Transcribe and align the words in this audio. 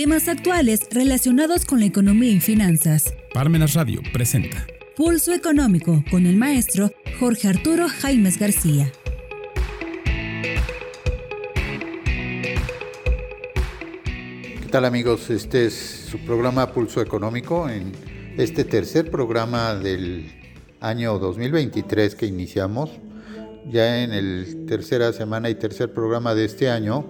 Temas 0.00 0.28
actuales 0.28 0.88
relacionados 0.90 1.66
con 1.66 1.80
la 1.80 1.84
economía 1.84 2.30
y 2.30 2.40
finanzas. 2.40 3.12
Parmenas 3.34 3.74
Radio 3.74 4.00
presenta 4.14 4.66
Pulso 4.96 5.34
Económico 5.34 6.02
con 6.10 6.24
el 6.24 6.38
maestro 6.38 6.90
Jorge 7.18 7.48
Arturo 7.48 7.86
Jaimes 7.86 8.38
García. 8.38 8.90
¿Qué 14.62 14.68
tal 14.70 14.86
amigos? 14.86 15.28
Este 15.28 15.66
es 15.66 16.06
su 16.10 16.18
programa 16.20 16.72
Pulso 16.72 17.02
Económico 17.02 17.68
en 17.68 17.92
este 18.38 18.64
tercer 18.64 19.10
programa 19.10 19.74
del 19.74 20.32
año 20.80 21.18
2023 21.18 22.14
que 22.14 22.24
iniciamos. 22.24 22.88
Ya 23.70 24.02
en 24.02 24.14
el 24.14 24.64
tercera 24.66 25.12
semana 25.12 25.50
y 25.50 25.56
tercer 25.56 25.92
programa 25.92 26.34
de 26.34 26.46
este 26.46 26.70
año, 26.70 27.04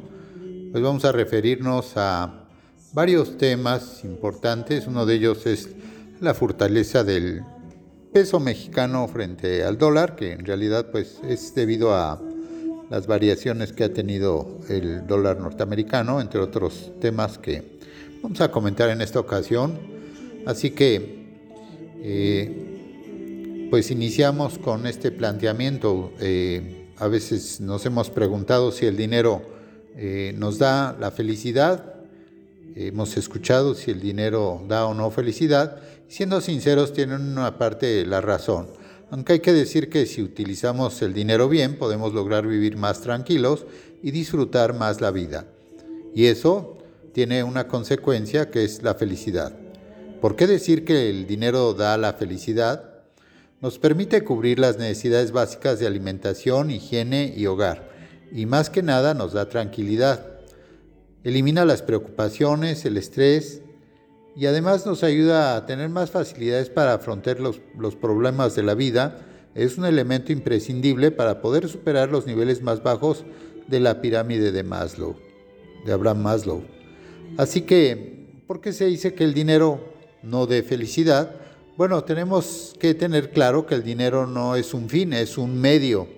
pues 0.72 0.82
vamos 0.82 1.04
a 1.04 1.12
referirnos 1.12 1.92
a 1.94 2.39
varios 2.92 3.38
temas 3.38 4.04
importantes. 4.04 4.86
Uno 4.86 5.06
de 5.06 5.14
ellos 5.14 5.46
es 5.46 5.68
la 6.20 6.34
fortaleza 6.34 7.04
del 7.04 7.42
peso 8.12 8.40
mexicano 8.40 9.06
frente 9.08 9.62
al 9.64 9.78
dólar, 9.78 10.16
que 10.16 10.32
en 10.32 10.44
realidad 10.44 10.90
pues 10.90 11.20
es 11.26 11.54
debido 11.54 11.94
a 11.94 12.20
las 12.90 13.06
variaciones 13.06 13.72
que 13.72 13.84
ha 13.84 13.92
tenido 13.92 14.58
el 14.68 15.06
dólar 15.06 15.38
norteamericano, 15.38 16.20
entre 16.20 16.40
otros 16.40 16.90
temas 17.00 17.38
que 17.38 17.78
vamos 18.22 18.40
a 18.40 18.50
comentar 18.50 18.90
en 18.90 19.00
esta 19.00 19.20
ocasión. 19.20 19.78
Así 20.46 20.70
que 20.70 21.20
eh, 22.02 23.68
pues 23.70 23.92
iniciamos 23.92 24.58
con 24.58 24.86
este 24.86 25.12
planteamiento. 25.12 26.12
Eh, 26.18 26.88
a 26.96 27.06
veces 27.06 27.60
nos 27.60 27.86
hemos 27.86 28.10
preguntado 28.10 28.72
si 28.72 28.86
el 28.86 28.96
dinero 28.96 29.42
eh, 29.96 30.34
nos 30.36 30.58
da 30.58 30.96
la 30.98 31.12
felicidad. 31.12 31.89
Hemos 32.76 33.16
escuchado 33.16 33.74
si 33.74 33.90
el 33.90 34.00
dinero 34.00 34.64
da 34.68 34.86
o 34.86 34.94
no 34.94 35.10
felicidad. 35.10 35.80
Siendo 36.08 36.40
sinceros, 36.40 36.92
tienen 36.92 37.20
una 37.20 37.58
parte 37.58 38.06
la 38.06 38.20
razón. 38.20 38.68
Aunque 39.10 39.34
hay 39.34 39.40
que 39.40 39.52
decir 39.52 39.90
que 39.90 40.06
si 40.06 40.22
utilizamos 40.22 41.02
el 41.02 41.12
dinero 41.12 41.48
bien, 41.48 41.76
podemos 41.76 42.14
lograr 42.14 42.46
vivir 42.46 42.76
más 42.76 43.00
tranquilos 43.00 43.66
y 44.02 44.12
disfrutar 44.12 44.72
más 44.72 45.00
la 45.00 45.10
vida. 45.10 45.46
Y 46.14 46.26
eso 46.26 46.78
tiene 47.12 47.42
una 47.42 47.66
consecuencia 47.66 48.50
que 48.50 48.64
es 48.64 48.82
la 48.82 48.94
felicidad. 48.94 49.52
¿Por 50.20 50.36
qué 50.36 50.46
decir 50.46 50.84
que 50.84 51.10
el 51.10 51.26
dinero 51.26 51.74
da 51.74 51.96
la 51.98 52.12
felicidad? 52.12 52.84
Nos 53.60 53.78
permite 53.78 54.22
cubrir 54.22 54.58
las 54.58 54.78
necesidades 54.78 55.32
básicas 55.32 55.80
de 55.80 55.86
alimentación, 55.86 56.70
higiene 56.70 57.34
y 57.36 57.46
hogar, 57.46 57.90
y 58.32 58.46
más 58.46 58.70
que 58.70 58.82
nada 58.82 59.12
nos 59.12 59.32
da 59.32 59.48
tranquilidad. 59.48 60.29
Elimina 61.22 61.66
las 61.66 61.82
preocupaciones, 61.82 62.84
el 62.86 62.96
estrés, 62.96 63.62
y 64.34 64.46
además 64.46 64.86
nos 64.86 65.02
ayuda 65.02 65.56
a 65.56 65.66
tener 65.66 65.90
más 65.90 66.10
facilidades 66.10 66.70
para 66.70 66.94
afrontar 66.94 67.40
los, 67.40 67.60
los, 67.78 67.94
problemas 67.94 68.54
de 68.54 68.62
la 68.62 68.74
vida. 68.74 69.26
Es 69.54 69.76
un 69.76 69.84
elemento 69.84 70.32
imprescindible 70.32 71.10
para 71.10 71.42
poder 71.42 71.68
superar 71.68 72.10
los 72.10 72.26
niveles 72.26 72.62
más 72.62 72.82
bajos 72.82 73.24
de 73.66 73.80
la 73.80 74.00
pirámide 74.00 74.50
de 74.50 74.62
Maslow, 74.62 75.16
de 75.84 75.92
Abraham 75.92 76.22
Maslow. 76.22 76.62
Así 77.36 77.62
que, 77.62 78.42
¿por 78.46 78.60
qué 78.60 78.72
se 78.72 78.86
dice 78.86 79.14
que 79.14 79.24
el 79.24 79.34
dinero 79.34 79.80
no 80.22 80.46
dé 80.46 80.62
felicidad? 80.62 81.34
Bueno, 81.76 82.04
tenemos 82.04 82.74
que 82.78 82.94
tener 82.94 83.30
claro 83.30 83.66
que 83.66 83.74
el 83.74 83.82
dinero 83.82 84.26
no 84.26 84.56
es 84.56 84.72
un 84.72 84.88
fin, 84.88 85.12
es 85.12 85.36
un 85.38 85.60
medio. 85.60 86.08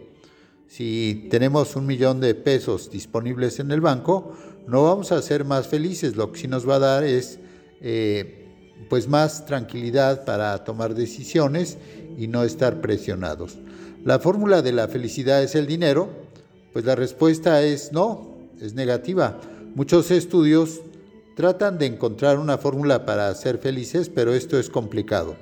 Si 0.69 1.28
tenemos 1.30 1.77
un 1.77 1.86
millón 1.86 2.20
de 2.20 2.34
pesos 2.34 2.91
disponibles 2.91 3.61
en 3.61 3.70
el 3.73 3.80
banco, 3.80 4.34
no 4.66 4.84
vamos 4.84 5.12
a 5.12 5.22
ser 5.22 5.44
más 5.44 5.68
felices. 5.68 6.16
Lo 6.16 6.32
que 6.32 6.41
sí 6.41 6.48
nos 6.48 6.68
va 6.68 6.77
a 6.77 6.80
dar 6.80 7.05
es 7.05 7.38
eh, 7.80 8.48
pues 8.88 9.08
más 9.08 9.46
tranquilidad 9.46 10.24
para 10.24 10.64
tomar 10.64 10.94
decisiones 10.94 11.78
y 12.16 12.28
no 12.28 12.44
estar 12.44 12.80
presionados. 12.80 13.58
La 14.05 14.18
fórmula 14.18 14.62
de 14.62 14.73
la 14.73 14.89
felicidad 14.89 15.42
es 15.42 15.55
el 15.55 15.67
dinero, 15.67 16.11
pues 16.73 16.84
la 16.84 16.95
respuesta 16.95 17.62
es 17.62 17.92
no, 17.92 18.36
es 18.61 18.74
negativa. 18.74 19.40
Muchos 19.74 20.11
estudios 20.11 20.80
Tratan 21.34 21.79
de 21.79 21.86
encontrar 21.86 22.39
una 22.39 22.58
fórmula 22.58 23.06
para 23.06 23.34
ser 23.34 23.56
felices, 23.56 24.11
pero 24.11 24.34
esto 24.34 24.58
es 24.58 24.68
complicado. 24.68 25.34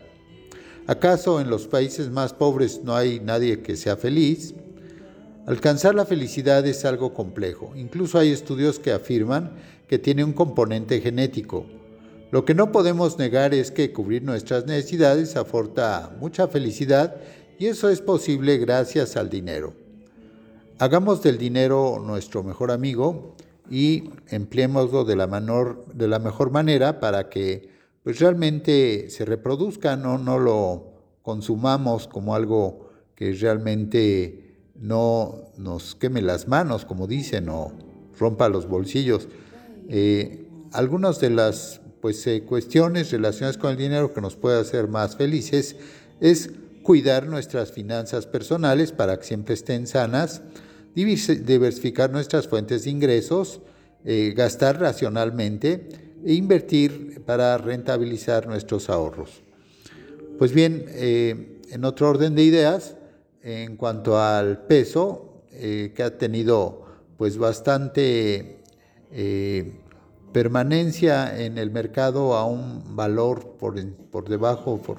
¿Acaso 0.87 1.41
en 1.41 1.51
los 1.51 1.67
países 1.67 2.11
más 2.11 2.33
pobres 2.33 2.83
no 2.85 2.95
hay 2.95 3.19
nadie 3.19 3.61
que 3.61 3.77
sea 3.77 3.97
feliz? 3.97 4.55
Alcanzar 5.51 5.97
la 5.97 6.07
felicidad 6.07 6.65
es 6.65 6.85
algo 6.85 7.13
complejo. 7.13 7.73
Incluso 7.75 8.21
hay 8.21 8.31
estudios 8.31 8.79
que 8.79 8.93
afirman 8.93 9.51
que 9.89 9.99
tiene 9.99 10.23
un 10.23 10.33
componente 10.33 11.01
genético. 11.01 11.67
Lo 12.31 12.45
que 12.45 12.55
no 12.55 12.71
podemos 12.71 13.19
negar 13.19 13.53
es 13.53 13.73
que 13.73 13.93
cubrir 13.93 14.23
nuestras 14.23 14.67
necesidades 14.67 15.35
aporta 15.35 16.15
mucha 16.21 16.47
felicidad 16.47 17.17
y 17.59 17.67
eso 17.67 17.89
es 17.89 18.01
posible 18.01 18.59
gracias 18.59 19.17
al 19.17 19.29
dinero. 19.29 19.75
Hagamos 20.79 21.21
del 21.21 21.37
dinero 21.37 22.01
nuestro 22.01 22.45
mejor 22.45 22.71
amigo 22.71 23.35
y 23.69 24.05
empleémoslo 24.29 25.05
de 25.05 25.17
la, 25.17 26.19
mejor 26.21 26.53
manera 26.53 27.01
para 27.01 27.29
que 27.29 27.71
pues 28.05 28.21
realmente 28.21 29.11
se 29.11 29.25
reproduzca, 29.25 29.97
no 29.97 30.39
lo 30.39 30.93
consumamos 31.23 32.07
como 32.07 32.37
algo 32.37 32.89
que 33.17 33.33
realmente 33.33 34.50
no 34.81 35.53
nos 35.59 35.95
queme 35.95 36.23
las 36.23 36.49
manos, 36.49 36.85
como 36.85 37.07
dicen, 37.07 37.49
o 37.51 37.73
rompa 38.19 38.49
los 38.49 38.67
bolsillos. 38.67 39.29
Eh, 39.89 40.47
algunas 40.73 41.21
de 41.21 41.31
las 41.31 41.81
pues, 42.01 42.27
eh, 42.27 42.43
cuestiones 42.43 43.13
relacionadas 43.13 43.59
con 43.59 43.73
el 43.73 43.77
dinero 43.77 44.15
que 44.15 44.21
nos 44.21 44.37
puede 44.37 44.61
hacer 44.61 44.89
más 44.89 45.17
felices 45.17 45.77
es 46.21 46.51
cuidar 46.83 47.27
nuestras 47.27 47.73
finanzas 47.73 48.27
personales 48.27 48.93
para 48.93 49.19
que 49.19 49.27
siempre 49.27 49.55
estén 49.55 49.87
sanas, 49.87 50.43
diversificar 50.95 52.11
nuestras 52.11 52.49
fuentes 52.49 52.85
de 52.85 52.91
ingresos, 52.91 53.61
eh, 54.05 54.33
gastar 54.35 54.81
racionalmente 54.81 55.89
e 56.25 56.35
invertir 56.35 57.23
para 57.27 57.59
rentabilizar 57.59 58.47
nuestros 58.47 58.89
ahorros. 58.89 59.43
Pues 60.39 60.53
bien, 60.53 60.87
en 60.97 61.85
otro 61.85 62.09
orden 62.09 62.35
de 62.35 62.43
ideas, 62.43 62.97
en 63.43 63.77
cuanto 63.77 64.19
al 64.19 64.67
peso, 64.67 65.43
eh, 65.53 65.93
que 65.95 66.03
ha 66.03 66.19
tenido 66.19 66.85
pues 67.17 67.37
bastante 67.37 68.57
permanencia 70.33 71.43
en 71.45 71.59
el 71.59 71.71
mercado 71.71 72.35
a 72.35 72.47
un 72.47 72.95
valor 72.95 73.57
por, 73.59 73.75
por 74.11 74.29
debajo, 74.29 74.81
por 74.81 74.99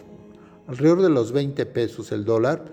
alrededor 0.67 1.01
de 1.01 1.09
los 1.09 1.31
20 1.31 1.65
pesos 1.67 2.11
el 2.11 2.25
dólar, 2.25 2.65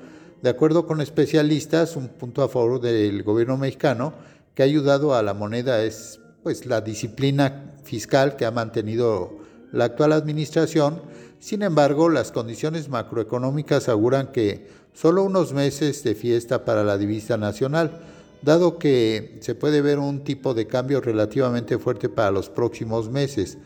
de 0.42 0.50
acuerdo 0.50 0.86
con 0.86 1.00
especialistas, 1.00 1.96
un 1.96 2.08
punto 2.08 2.42
a 2.42 2.48
favor 2.48 2.80
del 2.80 3.22
gobierno 3.24 3.56
mexicano 3.56 4.12
que 4.54 4.62
ha 4.62 4.66
ayudado 4.66 5.14
a 5.14 5.22
la 5.22 5.34
moneda 5.34 5.82
es 5.82 6.20
pues 6.42 6.66
la 6.66 6.80
disciplina 6.80 7.74
fiscal 7.82 8.36
que 8.36 8.44
ha 8.44 8.50
mantenido 8.50 9.38
la 9.72 9.84
actual 9.84 10.12
administración. 10.12 11.02
Sin 11.40 11.62
embargo, 11.62 12.08
las 12.08 12.30
condiciones 12.32 12.88
macroeconómicas 12.88 13.88
auguran 13.88 14.32
que 14.32 14.68
solo 15.00 15.22
unos 15.22 15.52
meses 15.52 16.02
de 16.02 16.16
fiesta 16.16 16.64
para 16.64 16.82
la 16.82 16.98
divisa 16.98 17.36
nacional, 17.36 18.00
dado 18.42 18.78
que 18.78 19.38
se 19.42 19.54
puede 19.54 19.80
ver 19.80 20.00
un 20.00 20.24
tipo 20.24 20.54
de 20.54 20.66
cambio 20.66 21.00
relativamente 21.00 21.78
fuerte 21.78 22.08
para 22.08 22.32
los 22.32 22.48
próximos 22.48 23.08
meses. 23.08 23.58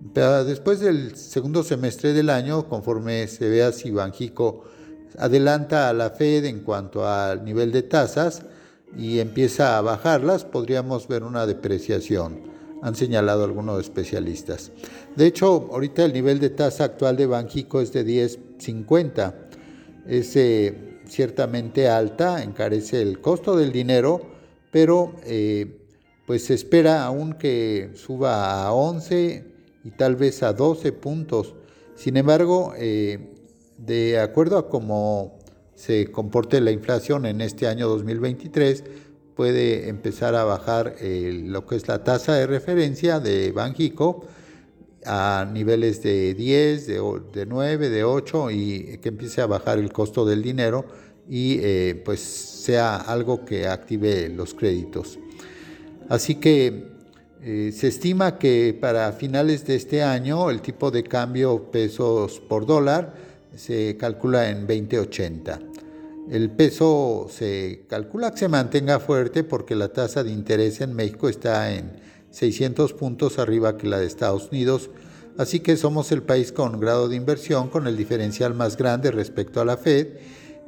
Después 0.00 0.80
del 0.80 1.16
segundo 1.16 1.62
semestre 1.64 2.14
del 2.14 2.30
año, 2.30 2.66
conforme 2.66 3.28
se 3.28 3.50
vea 3.50 3.72
si 3.72 3.90
Banjico 3.90 4.64
adelanta 5.18 5.90
a 5.90 5.92
la 5.92 6.10
Fed 6.10 6.46
en 6.46 6.60
cuanto 6.60 7.06
al 7.06 7.44
nivel 7.44 7.72
de 7.72 7.82
tasas 7.82 8.42
y 8.96 9.18
empieza 9.18 9.76
a 9.76 9.82
bajarlas, 9.82 10.46
podríamos 10.46 11.06
ver 11.08 11.24
una 11.24 11.44
depreciación, 11.44 12.40
han 12.80 12.94
señalado 12.94 13.44
algunos 13.44 13.80
especialistas. 13.80 14.72
De 15.14 15.26
hecho, 15.26 15.68
ahorita 15.70 16.06
el 16.06 16.14
nivel 16.14 16.40
de 16.40 16.48
tasa 16.48 16.84
actual 16.84 17.18
de 17.18 17.26
Banjico 17.26 17.82
es 17.82 17.92
de 17.92 18.06
10.50, 18.06 19.49
es 20.06 20.36
eh, 20.36 21.00
ciertamente 21.06 21.88
alta, 21.88 22.42
encarece 22.42 23.02
el 23.02 23.20
costo 23.20 23.56
del 23.56 23.72
dinero, 23.72 24.20
pero 24.70 25.14
eh, 25.24 25.78
pues 26.26 26.44
se 26.44 26.54
espera 26.54 27.04
aún 27.04 27.34
que 27.34 27.90
suba 27.94 28.64
a 28.64 28.72
11 28.72 29.44
y 29.84 29.90
tal 29.92 30.16
vez 30.16 30.42
a 30.42 30.52
12 30.52 30.92
puntos. 30.92 31.54
Sin 31.96 32.16
embargo, 32.16 32.74
eh, 32.76 33.34
de 33.78 34.18
acuerdo 34.20 34.58
a 34.58 34.68
cómo 34.68 35.38
se 35.74 36.10
comporte 36.10 36.60
la 36.60 36.70
inflación 36.70 37.26
en 37.26 37.40
este 37.40 37.66
año 37.66 37.88
2023, 37.88 38.84
puede 39.34 39.88
empezar 39.88 40.34
a 40.34 40.44
bajar 40.44 40.96
lo 41.00 41.66
que 41.66 41.76
es 41.76 41.88
la 41.88 42.04
tasa 42.04 42.34
de 42.34 42.46
referencia 42.46 43.20
de 43.20 43.52
Banjico 43.52 44.26
a 45.06 45.48
niveles 45.50 46.02
de 46.02 46.34
10, 46.34 46.86
de, 46.86 47.46
9, 47.46 47.90
de 47.90 48.04
8 48.04 48.50
y 48.50 48.98
que 49.02 49.08
empiece 49.08 49.40
a 49.40 49.46
bajar 49.46 49.78
el 49.78 49.92
costo 49.92 50.24
del 50.24 50.42
dinero 50.42 50.84
y 51.28 51.58
eh, 51.60 52.02
pues 52.04 52.20
sea 52.20 52.96
algo 52.96 53.44
que 53.44 53.66
active 53.66 54.28
los 54.28 54.54
créditos. 54.54 55.18
Así 56.08 56.34
que 56.36 56.90
Eh, 57.42 57.72
se 57.74 57.88
estima 57.88 58.38
que 58.38 58.76
para 58.78 59.12
finales 59.12 59.64
de 59.64 59.74
este 59.74 60.02
año 60.02 60.50
el 60.50 60.60
tipo 60.60 60.90
de 60.90 61.02
cambio 61.02 61.70
pesos 61.70 62.38
por 62.38 62.66
dólar 62.66 63.14
se 63.56 63.96
calcula 63.96 64.50
en 64.50 64.66
2080. 64.66 65.58
El 66.30 66.50
peso 66.50 67.28
se 67.30 67.86
calcula 67.88 68.32
que 68.32 68.40
se 68.40 68.48
mantenga 68.48 69.00
fuerte 69.00 69.42
porque 69.42 69.74
la 69.74 69.88
tasa 69.88 70.22
de 70.22 70.30
interés 70.30 70.82
en 70.82 70.92
México 70.92 71.30
está 71.30 71.72
en 71.72 71.92
600 72.30 72.92
puntos 72.92 73.38
arriba 73.38 73.76
que 73.76 73.86
la 73.86 73.98
de 73.98 74.06
Estados 74.06 74.48
Unidos, 74.50 74.90
así 75.38 75.60
que 75.60 75.76
somos 75.76 76.12
el 76.12 76.22
país 76.22 76.52
con 76.52 76.78
grado 76.80 77.08
de 77.08 77.16
inversión 77.16 77.68
con 77.68 77.86
el 77.86 77.96
diferencial 77.96 78.54
más 78.54 78.76
grande 78.76 79.10
respecto 79.10 79.60
a 79.60 79.64
la 79.64 79.76
Fed 79.76 80.08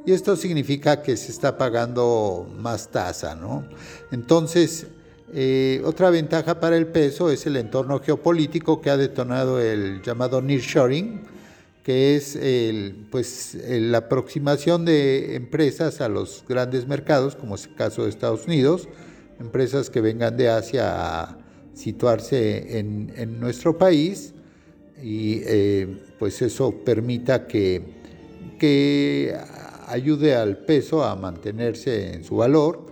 y 0.05 0.11
esto 0.11 0.35
significa 0.35 1.01
que 1.01 1.15
se 1.15 1.31
está 1.31 1.57
pagando 1.57 2.47
más 2.57 2.89
tasa, 2.89 3.35
¿no? 3.35 3.65
Entonces, 4.11 4.87
eh, 5.33 5.81
otra 5.85 6.09
ventaja 6.09 6.59
para 6.59 6.75
el 6.75 6.87
peso 6.87 7.31
es 7.31 7.45
el 7.45 7.55
entorno 7.55 7.99
geopolítico 8.01 8.81
que 8.81 8.89
ha 8.89 8.97
detonado 8.97 9.61
el 9.61 10.01
llamado 10.01 10.41
nearshoring, 10.41 11.21
que 11.83 12.15
es 12.15 12.37
pues, 13.09 13.57
la 13.67 13.99
aproximación 13.99 14.85
de 14.85 15.35
empresas 15.35 16.01
a 16.01 16.09
los 16.09 16.43
grandes 16.47 16.87
mercados, 16.87 17.35
como 17.35 17.55
es 17.55 17.65
el 17.65 17.75
caso 17.75 18.03
de 18.03 18.09
Estados 18.09 18.45
Unidos, 18.45 18.87
empresas 19.39 19.89
que 19.89 20.01
vengan 20.01 20.37
de 20.37 20.49
Asia 20.49 21.21
a 21.21 21.42
situarse 21.73 22.79
en, 22.79 23.39
nuestro 23.39 23.77
país 23.77 24.33
y 25.01 25.41
eh, 25.45 25.87
pues 26.19 26.41
eso 26.41 26.73
permita 26.85 27.47
que, 27.47 27.81
que 28.59 29.35
ayude 29.87 30.35
al 30.35 30.57
peso 30.57 31.03
a 31.03 31.15
mantenerse 31.15 32.13
en 32.13 32.23
su 32.23 32.37
valor. 32.37 32.85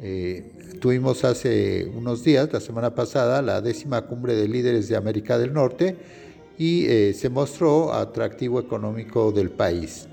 Eh, 0.00 0.50
Tuvimos 0.80 1.24
hace 1.24 1.92
unos 1.94 2.24
días, 2.24 2.50
la 2.50 2.60
semana 2.60 2.94
pasada, 2.94 3.42
la 3.42 3.60
décima 3.60 4.06
cumbre 4.06 4.34
de 4.34 4.48
líderes 4.48 4.88
de 4.88 4.96
América 4.96 5.36
del 5.36 5.52
Norte 5.52 5.94
y 6.56 6.86
eh, 6.86 7.12
se 7.12 7.28
mostró 7.28 7.92
atractivo 7.92 8.58
económico 8.58 9.30
del 9.30 9.50
país. 9.50 10.08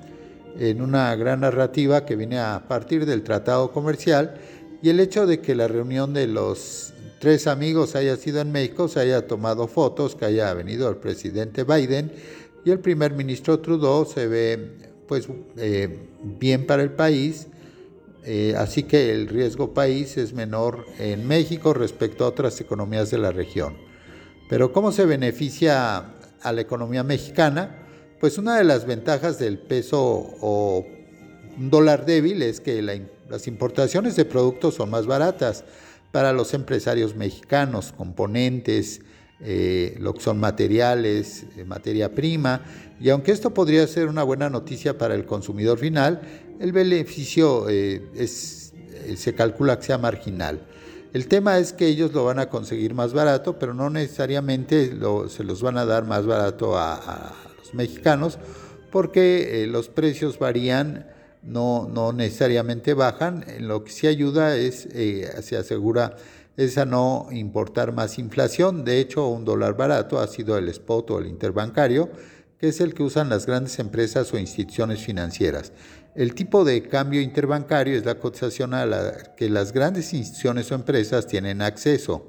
En 0.60 0.81
una 0.81 1.16
gran 1.16 1.40
narrativa 1.40 2.04
que 2.04 2.18
viene 2.18 2.38
a 2.38 2.66
partir 2.68 3.06
del 3.06 3.24
tratado 3.24 3.72
comercial 3.72 4.36
y 4.81 4.90
el 4.90 5.00
hecho 5.00 5.25
de 5.25 5.40
que 5.40 5.56
la 5.56 5.69
reunión 5.69 6.14
de 6.14 6.28
los 6.28 6.94
tres 7.19 7.48
amigos 7.48 7.96
haya 7.96 8.16
sido 8.18 8.42
en 8.42 8.52
México, 8.52 8.88
se 8.88 9.00
haya 9.00 9.28
tomado 9.28 9.68
fotos, 9.68 10.16
que 10.16 10.25
haya 10.25 10.54
venido 10.54 10.90
el 10.90 10.98
presidente 10.98 11.64
Biden 11.64 12.12
y 12.66 12.72
el 12.72 12.80
primer 12.80 13.14
ministro 13.14 13.60
Trudeau 13.60 14.06
se 14.06 14.28
ve 14.28 14.72
pues 15.08 15.28
eh, 15.58 15.98
bien 16.22 16.66
para 16.66 16.84
el 16.84 16.92
país 16.92 17.48
eh, 18.30 18.56
así 18.58 18.84
que 18.84 19.14
el 19.14 19.30
riesgo 19.30 19.74
país 19.74 20.18
es 20.18 20.34
menor 20.34 20.86
en 21.00 21.25
México 21.25 21.74
respecto 21.74 22.25
a 22.25 22.28
otras 22.28 22.60
economías 22.60 23.10
de 23.10 23.18
la 23.18 23.31
región. 23.31 23.78
Pero 24.50 24.74
¿cómo 24.74 24.92
se 24.92 25.06
beneficia 25.06 26.12
a 26.42 26.52
la 26.52 26.60
economía 26.60 27.04
mexicana? 27.04 27.88
Pues 28.19 28.38
una 28.38 28.58
de 28.58 28.66
las 28.66 28.86
ventajas 28.86 29.40
del 29.40 29.58
peso 29.60 30.00
o 30.42 30.86
dólar 31.58 32.06
débil 32.06 32.42
es 32.42 32.60
que 32.60 32.81
las 32.81 33.48
importaciones 33.48 34.18
de 34.18 34.25
productos 34.25 34.75
son 34.75 34.90
más 34.90 35.06
baratas 35.06 35.64
para 36.18 36.34
los 36.34 36.56
empresarios 36.56 37.16
mexicanos, 37.16 37.94
componentes, 37.96 39.02
eh, 39.40 39.96
lo 40.00 40.16
que 40.16 40.22
son 40.22 40.40
materiales, 40.40 41.46
eh, 41.56 41.64
materia 41.64 42.12
prima, 42.16 42.62
y 43.00 43.12
aunque 43.12 43.31
esto 43.31 43.54
podría 43.54 43.86
ser 43.86 44.08
una 44.08 44.24
buena 44.24 44.50
noticia 44.50 44.98
para 44.98 45.14
el 45.14 45.28
consumidor 45.28 45.78
final, 45.78 46.22
el 46.60 46.72
beneficio 46.72 47.69
eh, 47.69 48.02
es, 48.16 48.74
se 49.16 49.36
calcula 49.36 49.78
que 49.78 49.86
sea 49.86 50.00
marginal. 50.00 50.60
El 51.14 51.28
tema 51.28 51.60
es 51.60 51.72
que 51.72 51.86
ellos 51.86 52.12
lo 52.14 52.25
van 52.25 52.40
a 52.40 52.50
conseguir 52.50 52.96
más 52.96 53.14
barato, 53.14 53.60
pero 53.60 53.75
no 53.75 53.92
necesariamente 53.92 54.98
se 55.30 55.44
los 55.44 55.62
van 55.62 55.78
a 55.78 55.86
dar 55.86 56.06
más 56.06 56.25
barato 56.25 56.80
a, 56.80 57.31
los 57.60 57.75
mexicanos, 57.75 58.40
porque 58.90 59.68
los 59.69 59.88
precios 59.88 60.40
varían, 60.40 61.06
no, 61.47 61.88
no 61.88 62.13
necesariamente 62.13 62.94
bajan. 62.94 63.45
Lo 63.59 63.83
que 63.83 63.91
sí 63.91 64.07
ayuda 64.07 64.55
es, 64.55 64.88
se 65.41 65.57
asegura 65.57 66.15
es 66.57 66.77
a 66.77 66.85
no 66.85 67.27
importar 67.31 67.94
más 67.94 68.17
inflación. 68.17 68.83
De 68.83 68.99
hecho, 68.99 69.27
un 69.27 69.45
dólar 69.45 69.77
barato 69.77 70.19
ha 70.19 70.27
sido 70.27 70.57
el 70.57 70.67
spot 70.69 71.11
o 71.11 71.19
el 71.19 71.27
interbancario, 71.27 72.09
que 72.59 72.69
es 72.69 72.81
el 72.81 72.95
que 72.95 73.03
usan 73.03 73.29
las 73.29 73.45
grandes 73.45 73.77
empresas 73.79 74.33
o 74.33 74.39
instituciones 74.39 74.99
financieras. 75.01 75.71
El 76.15 76.33
tipo 76.33 76.65
de 76.65 76.81
cambio 76.81 77.21
interbancario 77.21 77.95
es 77.95 78.03
la 78.03 78.15
cotización 78.15 78.73
a 78.73 78.88
la 78.88 79.35
que 79.35 79.49
las 79.49 79.71
grandes 79.71 80.13
instituciones 80.13 80.71
o 80.71 80.75
empresas 80.75 81.27
tienen 81.27 81.61
acceso. 81.61 82.25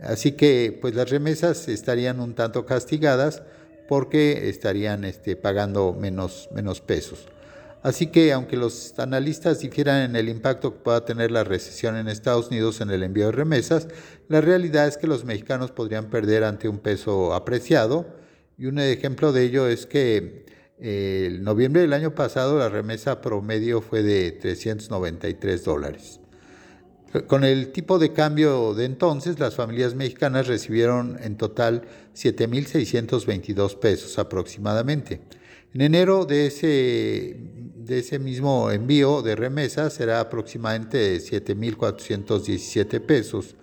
Así 0.00 0.32
que 0.32 0.78
pues 0.80 0.94
las 0.94 1.10
remesas 1.10 1.66
estarían 1.66 2.20
un 2.20 2.34
tanto 2.34 2.64
castigadas 2.64 3.42
porque 3.88 4.48
estarían 4.48 5.04
este, 5.04 5.34
pagando 5.34 5.92
menos, 5.92 6.48
menos 6.52 6.80
pesos. 6.80 7.26
Así 7.82 8.08
que 8.08 8.32
aunque 8.32 8.56
los 8.56 8.98
analistas 8.98 9.60
difieran 9.60 10.02
en 10.02 10.16
el 10.16 10.28
impacto 10.28 10.74
que 10.74 10.80
pueda 10.80 11.04
tener 11.04 11.30
la 11.30 11.44
recesión 11.44 11.96
en 11.96 12.08
Estados 12.08 12.48
Unidos 12.48 12.80
en 12.80 12.90
el 12.90 13.02
envío 13.02 13.26
de 13.26 13.32
remesas, 13.32 13.88
la 14.28 14.40
realidad 14.40 14.88
es 14.88 14.96
que 14.96 15.06
los 15.06 15.24
mexicanos 15.24 15.70
podrían 15.70 16.10
perder 16.10 16.44
ante 16.44 16.68
un 16.68 16.78
peso 16.78 17.34
apreciado 17.34 18.06
y 18.58 18.66
un 18.66 18.80
ejemplo 18.80 19.32
de 19.32 19.44
ello 19.44 19.68
es 19.68 19.86
que 19.86 20.44
eh, 20.80 21.24
el 21.28 21.44
noviembre 21.44 21.82
del 21.82 21.92
año 21.92 22.14
pasado 22.14 22.58
la 22.58 22.68
remesa 22.68 23.20
promedio 23.20 23.80
fue 23.80 24.02
de 24.02 24.32
393 24.32 25.64
dólares. 25.64 26.20
Con 27.26 27.44
el 27.44 27.72
tipo 27.72 27.98
de 27.98 28.12
cambio 28.12 28.74
de 28.74 28.84
entonces, 28.84 29.38
las 29.38 29.54
familias 29.54 29.94
mexicanas 29.94 30.46
recibieron 30.46 31.18
en 31.22 31.36
total 31.36 31.82
7.622 32.14 33.78
pesos 33.78 34.18
aproximadamente. 34.18 35.22
En 35.72 35.80
enero 35.80 36.26
de 36.26 36.46
ese, 36.46 37.36
de 37.88 37.98
ese 38.00 38.18
mismo 38.18 38.70
envío 38.70 39.22
de 39.22 39.34
remesas 39.34 39.94
será 39.94 40.20
aproximadamente 40.20 41.16
7.417 41.16 43.00
pesos, 43.00 43.56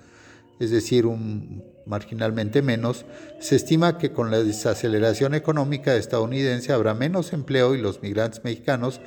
es 0.60 0.72
decir, 0.72 1.06
un, 1.06 1.63
marginalmente 1.86 2.63
menos. 2.63 3.06
Se 3.39 3.56
estima 3.56 4.00
que 4.00 4.12
con 4.12 4.31
la 4.31 4.44
desaceleración 4.44 5.36
económica 5.36 5.95
estadounidense 5.95 6.74
habrá 6.74 6.95
menos 6.95 7.33
empleo 7.33 7.75
y 7.75 7.81
los 7.81 8.01
migrantes 8.01 8.44
mexicanos 8.44 9.00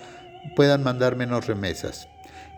puedan 0.54 0.84
mandar 0.84 1.16
menos 1.16 1.48
remesas. 1.48 2.06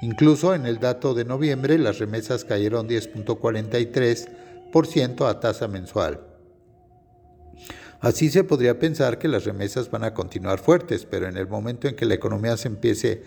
Incluso 0.03 0.55
en 0.55 0.67
el 0.67 0.81
dato 0.81 1.15
de 1.15 1.25
noviembre 1.25 1.79
las 1.79 1.99
remesas 1.99 2.45
cayeron 2.45 2.87
10.43% 2.87 5.27
a 5.27 5.41
tasa 5.41 5.67
mensual. 5.67 6.30
Así 8.00 8.31
se 8.31 8.44
podría 8.44 8.79
pensar 8.79 9.19
que 9.19 9.29
las 9.29 9.44
remesas 9.44 9.91
van 9.91 10.05
a 10.05 10.15
continuar 10.15 10.58
fuertes, 10.58 11.05
pero 11.05 11.29
en 11.29 11.36
el 11.36 11.46
momento 11.46 11.86
en 11.86 11.96
que 11.96 12.06
la 12.06 12.15
economía 12.15 12.56
se 12.56 12.69
empiece 12.69 13.22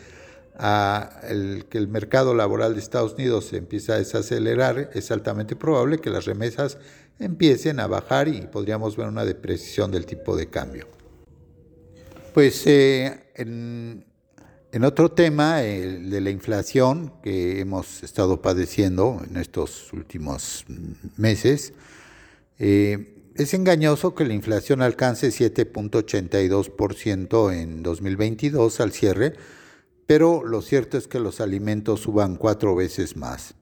a 0.57 1.21
que 1.69 1.77
el 1.77 1.87
mercado 1.87 2.33
laboral 2.33 2.73
de 2.73 2.79
Estados 2.79 3.13
Unidos 3.13 3.45
se 3.45 3.57
empiece 3.57 3.91
a 3.91 3.97
desacelerar, 3.97 4.89
es 4.93 5.11
altamente 5.11 5.55
probable 5.55 5.99
que 5.99 6.09
las 6.09 6.25
remesas 6.25 6.77
empiecen 7.19 7.79
a 7.79 7.87
bajar 7.87 8.27
y 8.27 8.41
podríamos 8.41 8.97
ver 8.97 9.07
una 9.07 9.25
depreciación 9.25 9.91
del 9.91 10.05
tipo 10.05 10.35
de 10.35 10.47
cambio. 10.47 10.87
Pues 12.33 12.65
eh, 12.65 13.25
en, 13.35 14.03
otro 14.83 15.11
tema, 15.11 15.63
el 15.63 16.09
de 16.09 16.19
la 16.19 16.31
inflación 16.31 17.13
que 17.21 17.59
hemos 17.59 18.01
estado 18.01 18.41
padeciendo 18.41 19.21
en 19.27 19.37
estos 19.37 19.93
últimos 19.93 20.65
meses, 21.15 21.73
eh, 22.57 23.12
es 23.35 23.53
engañoso 23.53 24.15
que 24.15 24.25
la 24.25 24.33
inflación 24.33 24.81
alcance 24.81 25.29
7.82% 25.29 27.53
en 27.53 27.83
2022 27.83 28.79
al 28.79 28.91
cierre, 28.91 29.33
pero 30.05 30.43
lo 30.45 30.61
cierto 30.61 30.97
es 30.97 31.07
que 31.07 31.19
los 31.19 31.41
alimentos 31.41 32.01
suban 32.01 32.35
cuatro 32.35 32.75
veces 32.75 33.17
más. 33.17 33.55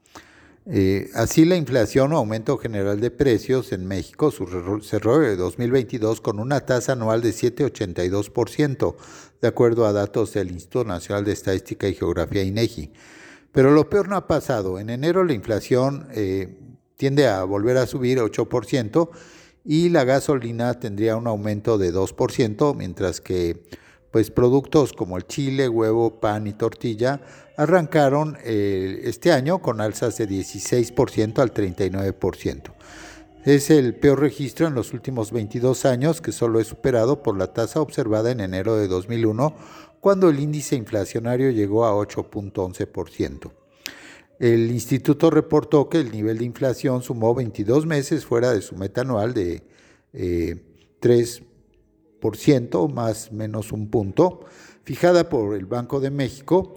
Eh, 0.66 1.10
así 1.14 1.44
la 1.44 1.56
inflación 1.56 2.12
o 2.12 2.18
aumento 2.18 2.56
general 2.56 3.00
de 3.00 3.10
precios 3.10 3.72
en 3.72 3.84
México 3.86 4.32
cerró 4.80 5.18
de 5.18 5.34
2022 5.34 6.20
con 6.20 6.38
una 6.38 6.60
tasa 6.60 6.92
anual 6.92 7.20
de 7.20 7.30
7,82%, 7.30 8.94
de 9.40 9.48
acuerdo 9.48 9.86
a 9.86 9.92
datos 9.92 10.34
del 10.34 10.52
Instituto 10.52 10.84
Nacional 10.84 11.24
de 11.24 11.32
Estadística 11.32 11.88
y 11.88 11.94
Geografía 11.94 12.44
INEGI. 12.44 12.92
Pero 13.50 13.72
lo 13.72 13.90
peor 13.90 14.08
no 14.08 14.16
ha 14.16 14.28
pasado. 14.28 14.78
En 14.78 14.88
enero 14.88 15.24
la 15.24 15.32
inflación 15.32 16.06
eh, 16.12 16.56
tiende 16.96 17.26
a 17.26 17.42
volver 17.42 17.78
a 17.78 17.86
subir 17.86 18.18
8% 18.18 19.10
y 19.64 19.88
la 19.88 20.04
gasolina 20.04 20.74
tendría 20.74 21.16
un 21.16 21.26
aumento 21.26 21.78
de 21.78 21.92
2%, 21.92 22.74
mientras 22.74 23.20
que 23.20 23.62
pues 24.10 24.30
productos 24.30 24.92
como 24.92 25.16
el 25.16 25.26
chile, 25.26 25.68
huevo, 25.68 26.20
pan 26.20 26.46
y 26.46 26.52
tortilla 26.52 27.20
arrancaron 27.56 28.36
eh, 28.44 29.00
este 29.04 29.32
año 29.32 29.60
con 29.60 29.80
alzas 29.80 30.18
de 30.18 30.28
16% 30.28 31.38
al 31.38 31.54
39%. 31.54 32.72
Es 33.44 33.70
el 33.70 33.94
peor 33.96 34.20
registro 34.20 34.68
en 34.68 34.74
los 34.74 34.92
últimos 34.92 35.32
22 35.32 35.84
años 35.86 36.20
que 36.20 36.30
solo 36.30 36.60
es 36.60 36.68
superado 36.68 37.22
por 37.22 37.36
la 37.36 37.52
tasa 37.52 37.80
observada 37.80 38.30
en 38.30 38.40
enero 38.40 38.76
de 38.76 38.86
2001, 38.86 39.54
cuando 40.00 40.28
el 40.28 40.38
índice 40.38 40.76
inflacionario 40.76 41.50
llegó 41.50 41.86
a 41.86 41.92
8.11%. 41.92 43.61
El 44.42 44.72
instituto 44.72 45.30
reportó 45.30 45.88
que 45.88 46.00
el 46.00 46.10
nivel 46.10 46.38
de 46.38 46.44
inflación 46.44 47.00
sumó 47.04 47.32
22 47.32 47.86
meses 47.86 48.26
fuera 48.26 48.50
de 48.50 48.60
su 48.60 48.74
meta 48.74 49.02
anual 49.02 49.34
de 49.34 49.62
3% 51.00 51.40
eh, 52.90 52.92
más 52.92 53.30
menos 53.30 53.70
un 53.70 53.88
punto, 53.88 54.40
fijada 54.82 55.28
por 55.28 55.54
el 55.54 55.66
Banco 55.66 56.00
de 56.00 56.10
México, 56.10 56.74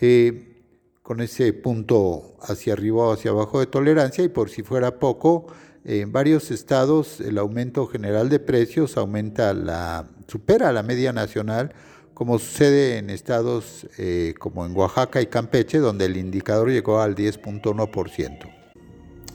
eh, 0.00 0.62
con 1.02 1.20
ese 1.20 1.52
punto 1.52 2.36
hacia 2.40 2.72
arriba 2.72 3.08
o 3.08 3.12
hacia 3.12 3.32
abajo 3.32 3.60
de 3.60 3.66
tolerancia 3.66 4.24
y 4.24 4.28
por 4.28 4.48
si 4.48 4.62
fuera 4.62 4.98
poco, 4.98 5.48
en 5.84 6.10
varios 6.10 6.50
estados 6.50 7.20
el 7.20 7.36
aumento 7.36 7.86
general 7.86 8.30
de 8.30 8.40
precios 8.40 8.96
aumenta 8.96 9.52
la, 9.52 10.08
supera 10.26 10.72
la 10.72 10.82
media 10.82 11.12
nacional, 11.12 11.74
como 12.14 12.38
sucede 12.38 12.98
en 12.98 13.10
estados 13.10 13.86
eh, 13.98 14.34
como 14.38 14.64
en 14.64 14.74
Oaxaca 14.76 15.20
y 15.20 15.26
Campeche, 15.26 15.78
donde 15.78 16.06
el 16.06 16.16
indicador 16.16 16.70
llegó 16.70 17.00
al 17.00 17.14
10.1%. 17.14 18.54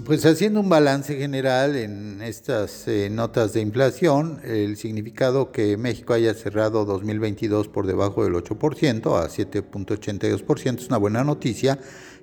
Pues 0.06 0.26
haciendo 0.26 0.62
un 0.62 0.70
balance 0.70 1.18
general 1.18 1.76
en 1.76 2.22
estas 2.22 2.88
eh, 2.88 3.10
notas 3.12 3.52
de 3.52 3.60
inflación, 3.60 4.40
el 4.46 4.78
significado 4.78 5.52
que 5.52 5.76
México 5.76 6.14
haya 6.14 6.34
cerrado 6.34 6.86
2022 6.86 7.68
por 7.68 7.86
debajo 7.86 8.24
del 8.24 8.34
8% 8.34 9.22
a 9.22 9.28
7.82% 9.28 10.80
es 10.80 10.88
una 10.88 10.98
buena 10.98 11.26
noticia, 11.26 11.80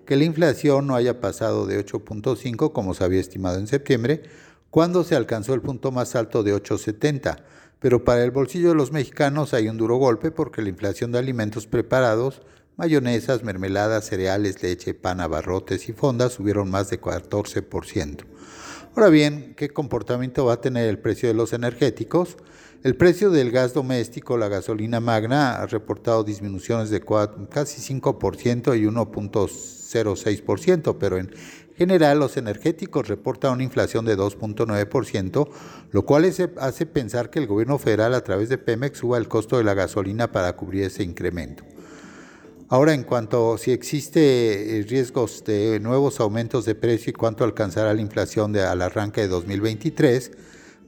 que 0.07 0.17
la 0.17 0.25
inflación 0.25 0.87
no 0.87 0.97
haya 0.97 1.21
pasado 1.21 1.67
de 1.67 1.85
8.5 1.85 2.73
como 2.73 2.95
se 2.95 3.05
había 3.05 3.21
estimado 3.21 3.59
en 3.59 3.67
septiembre, 3.67 4.23
cuando 4.71 5.05
se 5.05 5.15
alcanzó 5.15 5.53
el 5.53 5.61
punto 5.61 5.93
más 5.93 6.17
alto 6.17 6.43
de 6.43 6.55
8.70. 6.55 7.37
Pero 7.87 8.03
para 8.03 8.25
el 8.25 8.33
bolsillo 8.33 8.71
de 8.71 8.75
los 8.75 8.91
mexicanos 8.91 9.55
hay 9.55 9.69
un 9.69 9.77
duro 9.77 9.95
golpe 9.95 10.33
porque 10.33 10.61
la 10.61 10.71
inflación 10.71 11.13
de 11.13 11.21
alimentos 11.21 11.69
preparados, 11.69 12.43
mayonesas, 12.77 13.45
mermeladas, 13.45 14.07
cereales, 14.07 14.61
leche, 14.61 14.93
pan, 14.93 15.21
abarrotes 15.21 15.89
y 15.89 15.93
fondas 15.93 16.33
subieron 16.33 16.69
más 16.69 16.91
de 16.91 17.01
14%. 17.01 18.25
Ahora 18.97 19.09
bien, 19.09 19.55
¿qué 19.57 19.69
comportamiento 19.69 20.47
va 20.47 20.55
a 20.55 20.61
tener 20.61 20.89
el 20.89 20.99
precio 20.99 21.29
de 21.29 21.37
los 21.37 21.53
energéticos? 21.53 22.39
El 22.83 22.97
precio 22.97 23.31
del 23.31 23.53
gas 23.53 23.73
doméstico, 23.73 24.37
la 24.37 24.49
gasolina 24.49 24.99
magna, 24.99 25.55
ha 25.55 25.67
reportado 25.67 26.25
disminuciones 26.25 26.91
de 26.91 27.05
casi 27.51 27.95
5% 27.95 28.77
y 28.77 28.85
1.06%, 28.85 30.97
pero 30.99 31.19
en 31.19 31.31
general 31.77 32.19
los 32.19 32.37
energéticos 32.37 33.09
reportan 33.09 33.53
una 33.53 33.63
inflación 33.63 34.05
de 34.05 34.17
2.9%, 34.17 35.49
lo 35.91 36.05
cual 36.05 36.25
hace 36.59 36.87
pensar 36.87 37.31
que 37.31 37.39
el 37.39 37.47
gobierno 37.47 37.79
federal 37.79 38.15
a 38.15 38.25
través 38.25 38.49
de 38.49 38.59
Pemex 38.59 38.99
suba 38.99 39.19
el 39.19 39.29
costo 39.29 39.59
de 39.59 39.65
la 39.65 39.75
gasolina 39.75 40.33
para 40.33 40.57
cubrir 40.57 40.85
ese 40.85 41.03
incremento. 41.03 41.65
Ahora, 42.69 42.95
en 42.95 43.05
cuanto 43.05 43.55
a 43.55 43.59
si 43.59 43.71
existe 43.71 44.79
eh, 44.79 44.83
riesgos 44.83 45.45
de 45.45 45.79
nuevos 45.79 46.19
aumentos 46.19 46.65
de 46.65 46.75
precio 46.75 47.11
y 47.11 47.13
cuánto 47.13 47.45
alcanzará 47.45 47.95
la 47.95 48.01
inflación 48.01 48.57
al 48.57 48.83
arranque 48.83 49.21
de 49.21 49.29
2023, 49.29 50.33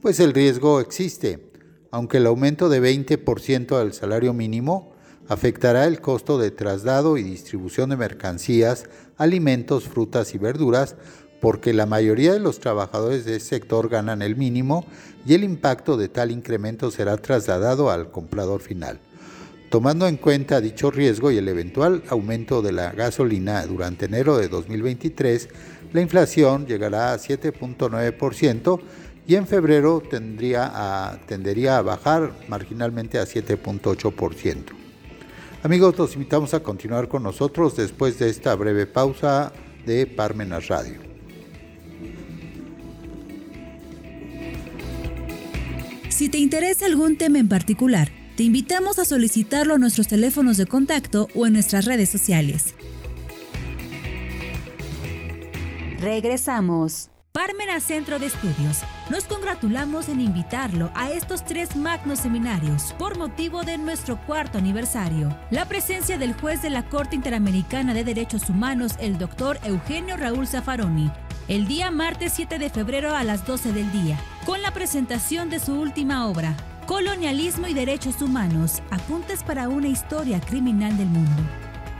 pues 0.01 0.19
el 0.19 0.33
riesgo 0.33 0.81
existe 0.81 1.49
aunque 1.91 2.17
el 2.17 2.27
aumento 2.27 2.69
de 2.69 2.81
20% 2.81 3.79
al 3.79 3.93
salario 3.93 4.33
mínimo 4.33 4.88
afectará 5.29 5.85
el 5.85 6.01
costo 6.01 6.37
de 6.37 6.51
traslado 6.51 7.17
y 7.17 7.23
distribución 7.23 7.91
de 7.91 7.97
mercancías, 7.97 8.85
alimentos, 9.15 9.85
frutas 9.85 10.33
y 10.35 10.37
verduras, 10.37 10.95
porque 11.39 11.71
la 11.71 11.85
mayoría 11.85 12.33
de 12.33 12.39
los 12.39 12.59
trabajadores 12.59 13.23
de 13.23 13.37
ese 13.37 13.45
sector 13.45 13.87
ganan 13.87 14.21
el 14.21 14.35
mínimo 14.35 14.85
y 15.25 15.35
el 15.35 15.45
impacto 15.45 15.95
de 15.95 16.09
tal 16.09 16.31
incremento 16.31 16.91
será 16.91 17.15
trasladado 17.15 17.91
al 17.91 18.11
comprador 18.11 18.59
final. 18.59 18.99
Tomando 19.69 20.07
en 20.07 20.17
cuenta 20.17 20.59
dicho 20.59 20.89
riesgo 20.89 21.29
y 21.31 21.37
el 21.37 21.47
eventual 21.47 22.03
aumento 22.09 22.63
de 22.63 22.71
la 22.71 22.91
gasolina 22.91 23.63
durante 23.67 24.05
enero 24.05 24.35
de 24.35 24.49
2023, 24.49 25.47
la 25.93 26.01
inflación 26.01 26.65
llegará 26.65 27.13
a 27.13 27.17
7.9%, 27.17 28.81
y 29.27 29.35
en 29.35 29.45
febrero 29.45 30.01
tendría 30.01 30.71
a, 30.73 31.19
tendería 31.27 31.77
a 31.77 31.83
bajar 31.83 32.33
marginalmente 32.47 33.19
a 33.19 33.25
7.8%. 33.25 34.78
Amigos, 35.61 35.97
los 35.97 36.13
invitamos 36.13 36.53
a 36.53 36.63
continuar 36.63 37.09
con 37.09 37.21
nosotros 37.23 37.75
después 37.75 38.17
de 38.17 38.29
esta 38.29 38.55
breve 38.55 38.85
pausa 38.85 39.51
de 39.85 40.07
Parmenas 40.07 40.69
Radio. 40.69 40.99
Si 46.07 46.29
te 46.29 46.37
interesa 46.37 46.85
algún 46.85 47.17
tema 47.17 47.39
en 47.39 47.49
particular, 47.49 48.09
te 48.37 48.43
invitamos 48.43 48.99
a 48.99 49.05
solicitarlo 49.05 49.75
a 49.75 49.77
nuestros 49.77 50.07
teléfonos 50.07 50.55
de 50.55 50.65
contacto 50.65 51.27
o 51.35 51.45
en 51.45 51.53
nuestras 51.53 51.83
redes 51.83 52.09
sociales. 52.09 52.73
Regresamos. 55.99 57.09
Parmena 57.31 57.79
Centro 57.79 58.17
de 58.17 58.25
Estudios. 58.25 58.79
Nos 59.11 59.25
congratulamos 59.25 60.09
en 60.09 60.19
invitarlo 60.19 60.89
a 60.95 61.11
estos 61.11 61.45
tres 61.45 61.75
magnos 61.75 62.21
seminarios 62.21 62.95
por 62.97 63.19
motivo 63.19 63.61
de 63.61 63.77
nuestro 63.77 64.17
cuarto 64.25 64.57
aniversario. 64.57 65.37
La 65.51 65.65
presencia 65.65 66.17
del 66.17 66.33
juez 66.33 66.63
de 66.63 66.71
la 66.71 66.89
Corte 66.89 67.15
Interamericana 67.15 67.93
de 67.93 68.03
Derechos 68.03 68.49
Humanos, 68.49 68.95
el 68.99 69.19
doctor 69.19 69.59
Eugenio 69.63 70.17
Raúl 70.17 70.47
Zaffaroni, 70.47 71.11
el 71.47 71.67
día 71.67 71.91
martes 71.91 72.33
7 72.35 72.57
de 72.57 72.71
febrero 72.71 73.15
a 73.15 73.23
las 73.23 73.45
12 73.45 73.73
del 73.73 73.91
día, 73.91 74.19
con 74.43 74.63
la 74.63 74.71
presentación 74.71 75.51
de 75.51 75.59
su 75.59 75.79
última 75.79 76.27
obra, 76.27 76.55
Colonialismo 76.87 77.67
y 77.67 77.75
Derechos 77.75 78.23
Humanos, 78.23 78.81
apuntes 78.89 79.43
para 79.43 79.69
una 79.69 79.87
historia 79.87 80.41
criminal 80.41 80.97
del 80.97 81.09
mundo. 81.09 81.43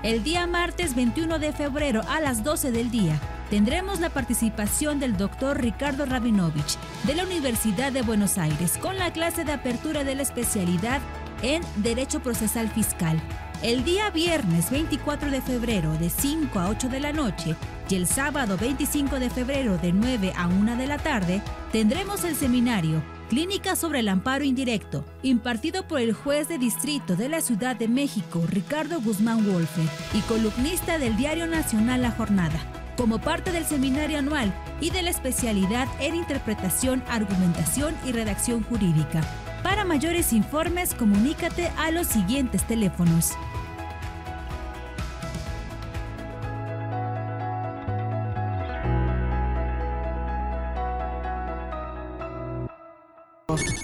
El 0.02 0.24
día 0.24 0.48
martes 0.48 0.96
21 0.96 1.38
de 1.38 1.54
febrero 1.54 2.02
a 2.10 2.20
las 2.20 2.44
12 2.44 2.72
del 2.72 2.90
día, 2.90 3.20
tendremos 3.50 4.00
la 4.00 4.10
participación 4.10 5.00
del 5.00 5.18
doctor 5.18 5.60
Ricardo 5.62 6.06
Rabinovich 6.06 6.78
de 7.04 7.16
la 7.16 7.24
Universidad 7.24 7.92
de 7.92 8.02
Buenos 8.02 8.38
Aires 8.38 8.78
con 8.78 8.98
la 8.98 9.12
clase 9.12 9.44
de 9.44 9.54
apertura 9.54 10.04
de 10.04 10.16
la 10.16 10.22
especialidad 10.22 11.02
en 11.42 11.64
Derecho 11.78 12.22
Procesal 12.22 12.70
Fiscal. 12.70 13.20
El 13.62 13.84
día 13.84 14.10
viernes 14.10 14.72
24 14.72 15.32
de 15.32 15.42
febrero 15.42 15.92
de 15.98 16.10
5 16.10 16.60
a 16.60 16.70
8 16.70 16.90
de 16.90 17.00
la 17.00 17.12
noche 17.12 17.56
y 17.90 17.96
el 17.96 18.08
sábado 18.08 18.56
25 18.58 19.20
de 19.20 19.30
febrero 19.30 19.78
de 19.78 19.92
9 19.92 20.34
a 20.38 20.48
1 20.48 20.78
de 20.78 20.88
la 20.88 20.98
tarde 20.98 21.42
tendremos 21.72 22.24
el 22.24 22.36
seminario 22.36 23.04
Clínica 23.30 23.76
sobre 23.76 24.00
el 24.00 24.08
amparo 24.08 24.44
indirecto, 24.44 25.06
impartido 25.22 25.88
por 25.88 26.00
el 26.00 26.14
juez 26.14 26.48
de 26.48 26.58
distrito 26.58 27.16
de 27.16 27.30
la 27.30 27.42
Ciudad 27.42 27.76
de 27.76 27.88
México, 27.88 28.44
Ricardo 28.48 29.00
Guzmán 29.02 29.46
Wolfe, 29.46 29.84
y 30.16 30.22
columnista 30.22 30.98
del 30.98 31.16
Diario 31.16 31.46
Nacional 31.46 32.02
La 32.02 32.10
Jornada 32.10 32.79
como 33.00 33.18
parte 33.18 33.54
del 33.54 33.64
seminario 33.64 34.20
anual 34.20 34.54
y 34.82 34.90
de 34.90 35.02
la 35.02 35.10
especialidad 35.10 35.88
en 36.02 36.16
interpretación, 36.16 37.02
argumentación 37.08 37.96
y 38.06 38.12
redacción 38.12 38.62
jurídica. 38.62 39.22
Para 39.64 39.86
mayores 39.86 40.34
informes, 40.34 40.94
comunícate 40.96 41.70
a 41.78 41.92
los 41.92 42.08
siguientes 42.08 42.68
teléfonos. 42.68 43.32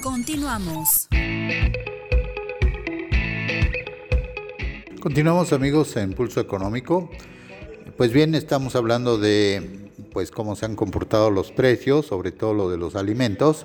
Continuamos. 0.04 1.08
Continuamos 5.00 5.54
amigos 5.54 5.96
en 5.96 6.12
Pulso 6.12 6.42
Económico. 6.42 7.10
Pues 7.98 8.12
bien, 8.12 8.36
estamos 8.36 8.76
hablando 8.76 9.18
de 9.18 9.90
pues 10.12 10.30
cómo 10.30 10.58
se 10.58 10.66
han 10.66 10.76
comportado 10.76 11.32
los 11.32 11.54
precios, 11.54 12.08
sobre 12.08 12.34
todo 12.34 12.54
lo 12.54 12.70
de 12.70 12.76
los 12.76 12.98
alimentos, 12.98 13.64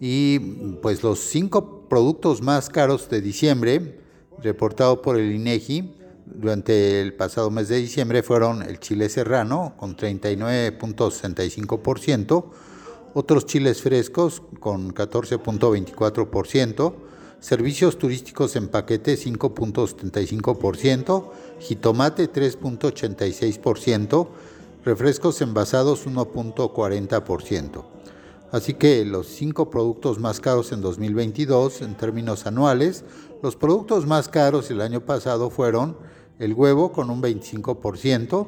y 0.00 0.38
pues 0.82 1.02
los 1.02 1.20
cinco 1.20 1.88
productos 1.88 2.42
más 2.42 2.68
caros 2.68 3.08
de 3.08 3.22
diciembre, 3.22 4.00
reportado 4.42 5.00
por 5.00 5.18
el 5.18 5.32
INEGI 5.32 5.94
durante 6.26 7.00
el 7.00 7.14
pasado 7.14 7.50
mes 7.50 7.68
de 7.68 7.78
diciembre, 7.78 8.22
fueron 8.22 8.60
el 8.60 8.80
chile 8.80 9.08
serrano 9.08 9.72
con 9.78 9.96
39.65%, 9.96 12.44
otros 13.14 13.46
chiles 13.46 13.80
frescos 13.80 14.42
con 14.60 14.92
14.24%, 14.92 16.94
servicios 17.44 17.98
turísticos 17.98 18.56
en 18.56 18.68
paquete 18.68 19.18
5.75%, 19.18 21.30
jitomate 21.60 22.32
3.86%, 22.32 24.28
refrescos 24.82 25.42
envasados 25.42 26.06
1.40%. 26.06 27.84
Así 28.50 28.72
que 28.72 29.04
los 29.04 29.26
cinco 29.26 29.68
productos 29.68 30.18
más 30.18 30.40
caros 30.40 30.72
en 30.72 30.80
2022 30.80 31.82
en 31.82 31.98
términos 31.98 32.46
anuales, 32.46 33.04
los 33.42 33.56
productos 33.56 34.06
más 34.06 34.30
caros 34.30 34.70
el 34.70 34.80
año 34.80 35.02
pasado 35.02 35.50
fueron 35.50 35.98
el 36.38 36.54
huevo 36.54 36.92
con 36.92 37.10
un 37.10 37.20
25%, 37.20 38.46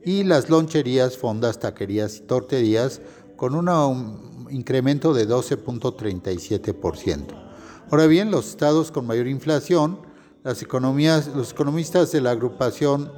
y 0.04 0.26
las 0.26 0.50
loncherías, 0.50 1.16
fondas, 1.18 1.60
taquerías 1.60 2.18
y 2.18 2.22
torterías 2.22 3.00
con 3.38 3.56
un 3.56 4.48
incremento 4.50 5.14
de 5.14 5.30
12.37%. 5.30 7.48
Ahora 7.90 8.08
bien, 8.08 8.32
los 8.32 8.50
estados 8.50 8.92
con 8.92 9.08
mayor 9.08 9.28
inflación, 9.28 10.02
las 10.44 10.62
economías, 10.62 11.30
los 11.34 11.52
economistas 11.52 12.12
de 12.12 12.20
la 12.20 12.32
agrupación 12.32 13.14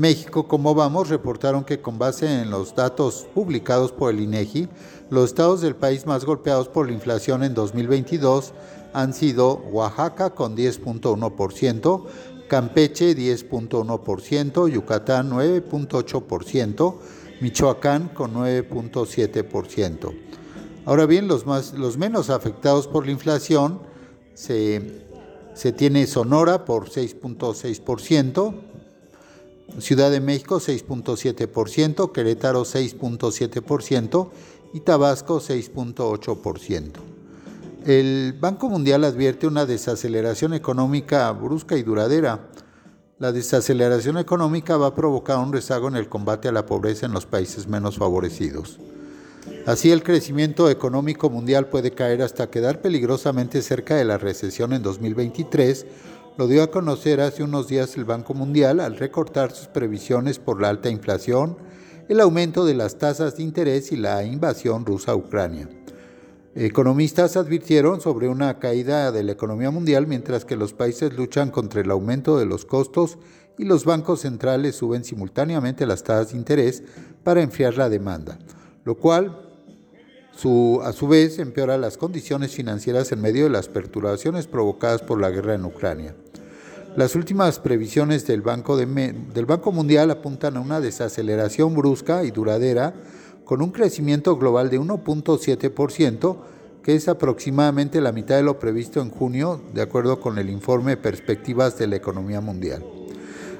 México, 0.00 0.48
como 0.48 0.74
vamos, 0.74 1.10
reportaron 1.10 1.62
que 1.62 1.82
con 1.82 1.98
base 1.98 2.40
en 2.40 2.50
los 2.50 2.74
datos 2.74 3.26
publicados 3.34 3.92
por 3.92 4.14
el 4.14 4.20
INEGI, 4.20 4.66
los 5.10 5.26
estados 5.26 5.60
del 5.60 5.76
país 5.76 6.06
más 6.06 6.24
golpeados 6.24 6.68
por 6.68 6.86
la 6.86 6.94
inflación 6.94 7.44
en 7.44 7.52
2022 7.52 8.54
han 8.94 9.12
sido 9.12 9.56
Oaxaca 9.70 10.30
con 10.30 10.56
10.1%, 10.56 12.06
Campeche 12.48 13.14
10.1%, 13.14 14.68
Yucatán 14.68 15.30
9.8%, 15.30 16.94
Michoacán 17.42 18.08
con 18.08 18.32
9.7%. 18.32 20.14
Ahora 20.86 21.04
bien, 21.04 21.28
los 21.28 21.98
menos 21.98 22.30
afectados 22.30 22.88
por 22.88 23.04
la 23.04 23.12
inflación 23.12 23.80
se, 24.32 25.04
se 25.52 25.72
tiene 25.72 26.06
Sonora 26.06 26.64
por 26.64 26.88
6.6%, 26.88 28.69
Ciudad 29.78 30.10
de 30.10 30.20
México 30.20 30.56
6.7%, 30.56 32.12
Querétaro 32.12 32.62
6.7% 32.64 34.30
y 34.74 34.80
Tabasco 34.80 35.40
6.8%. 35.40 36.90
El 37.86 38.34
Banco 38.38 38.68
Mundial 38.68 39.04
advierte 39.04 39.46
una 39.46 39.64
desaceleración 39.64 40.52
económica 40.52 41.30
brusca 41.32 41.76
y 41.76 41.82
duradera. 41.82 42.50
La 43.18 43.32
desaceleración 43.32 44.18
económica 44.18 44.76
va 44.76 44.88
a 44.88 44.94
provocar 44.94 45.38
un 45.38 45.52
rezago 45.52 45.88
en 45.88 45.96
el 45.96 46.08
combate 46.08 46.48
a 46.48 46.52
la 46.52 46.66
pobreza 46.66 47.06
en 47.06 47.12
los 47.12 47.24
países 47.26 47.68
menos 47.68 47.96
favorecidos. 47.96 48.78
Así 49.66 49.90
el 49.90 50.02
crecimiento 50.02 50.68
económico 50.68 51.30
mundial 51.30 51.68
puede 51.68 51.92
caer 51.92 52.22
hasta 52.22 52.50
quedar 52.50 52.80
peligrosamente 52.80 53.62
cerca 53.62 53.96
de 53.96 54.04
la 54.04 54.18
recesión 54.18 54.72
en 54.72 54.82
2023 54.82 55.86
lo 56.36 56.46
dio 56.46 56.62
a 56.62 56.70
conocer 56.70 57.20
hace 57.20 57.42
unos 57.42 57.68
días 57.68 57.96
el 57.96 58.04
Banco 58.04 58.34
Mundial 58.34 58.80
al 58.80 58.96
recortar 58.96 59.52
sus 59.52 59.66
previsiones 59.68 60.38
por 60.38 60.60
la 60.60 60.68
alta 60.68 60.88
inflación, 60.88 61.56
el 62.08 62.20
aumento 62.20 62.64
de 62.64 62.74
las 62.74 62.98
tasas 62.98 63.36
de 63.36 63.42
interés 63.42 63.92
y 63.92 63.96
la 63.96 64.24
invasión 64.24 64.86
rusa 64.86 65.12
a 65.12 65.16
Ucrania. 65.16 65.68
Economistas 66.54 67.36
advirtieron 67.36 68.00
sobre 68.00 68.28
una 68.28 68.58
caída 68.58 69.12
de 69.12 69.22
la 69.22 69.32
economía 69.32 69.70
mundial 69.70 70.06
mientras 70.06 70.44
que 70.44 70.56
los 70.56 70.72
países 70.72 71.12
luchan 71.12 71.50
contra 71.50 71.80
el 71.80 71.90
aumento 71.90 72.38
de 72.38 72.46
los 72.46 72.64
costos 72.64 73.18
y 73.56 73.64
los 73.64 73.84
bancos 73.84 74.22
centrales 74.22 74.74
suben 74.74 75.04
simultáneamente 75.04 75.86
las 75.86 76.02
tasas 76.02 76.32
de 76.32 76.38
interés 76.38 76.82
para 77.22 77.42
enfriar 77.42 77.76
la 77.76 77.88
demanda, 77.88 78.38
lo 78.84 78.96
cual 78.96 79.49
a 80.82 80.92
su 80.92 81.08
vez 81.08 81.38
empeora 81.38 81.76
las 81.76 81.98
condiciones 81.98 82.52
financieras 82.52 83.12
en 83.12 83.20
medio 83.20 83.44
de 83.44 83.50
las 83.50 83.68
perturbaciones 83.68 84.46
provocadas 84.46 85.02
por 85.02 85.20
la 85.20 85.30
guerra 85.30 85.54
en 85.54 85.64
Ucrania. 85.64 86.14
Las 86.96 87.14
últimas 87.14 87.60
previsiones 87.60 88.26
del 88.26 88.40
Banco, 88.40 88.76
del 88.76 89.46
Banco 89.46 89.70
Mundial 89.70 90.10
apuntan 90.10 90.56
a 90.56 90.60
una 90.60 90.80
desaceleración 90.80 91.74
brusca 91.74 92.24
y 92.24 92.30
duradera 92.30 92.94
con 93.44 93.62
un 93.62 93.70
crecimiento 93.70 94.36
global 94.36 94.70
de 94.70 94.80
1.7%, 94.80 96.36
que 96.82 96.94
es 96.94 97.08
aproximadamente 97.08 98.00
la 98.00 98.12
mitad 98.12 98.36
de 98.36 98.42
lo 98.42 98.58
previsto 98.58 99.00
en 99.02 99.10
junio, 99.10 99.60
de 99.74 99.82
acuerdo 99.82 100.20
con 100.20 100.38
el 100.38 100.48
informe 100.48 100.96
Perspectivas 100.96 101.78
de 101.78 101.86
la 101.86 101.96
Economía 101.96 102.40
Mundial. 102.40 102.84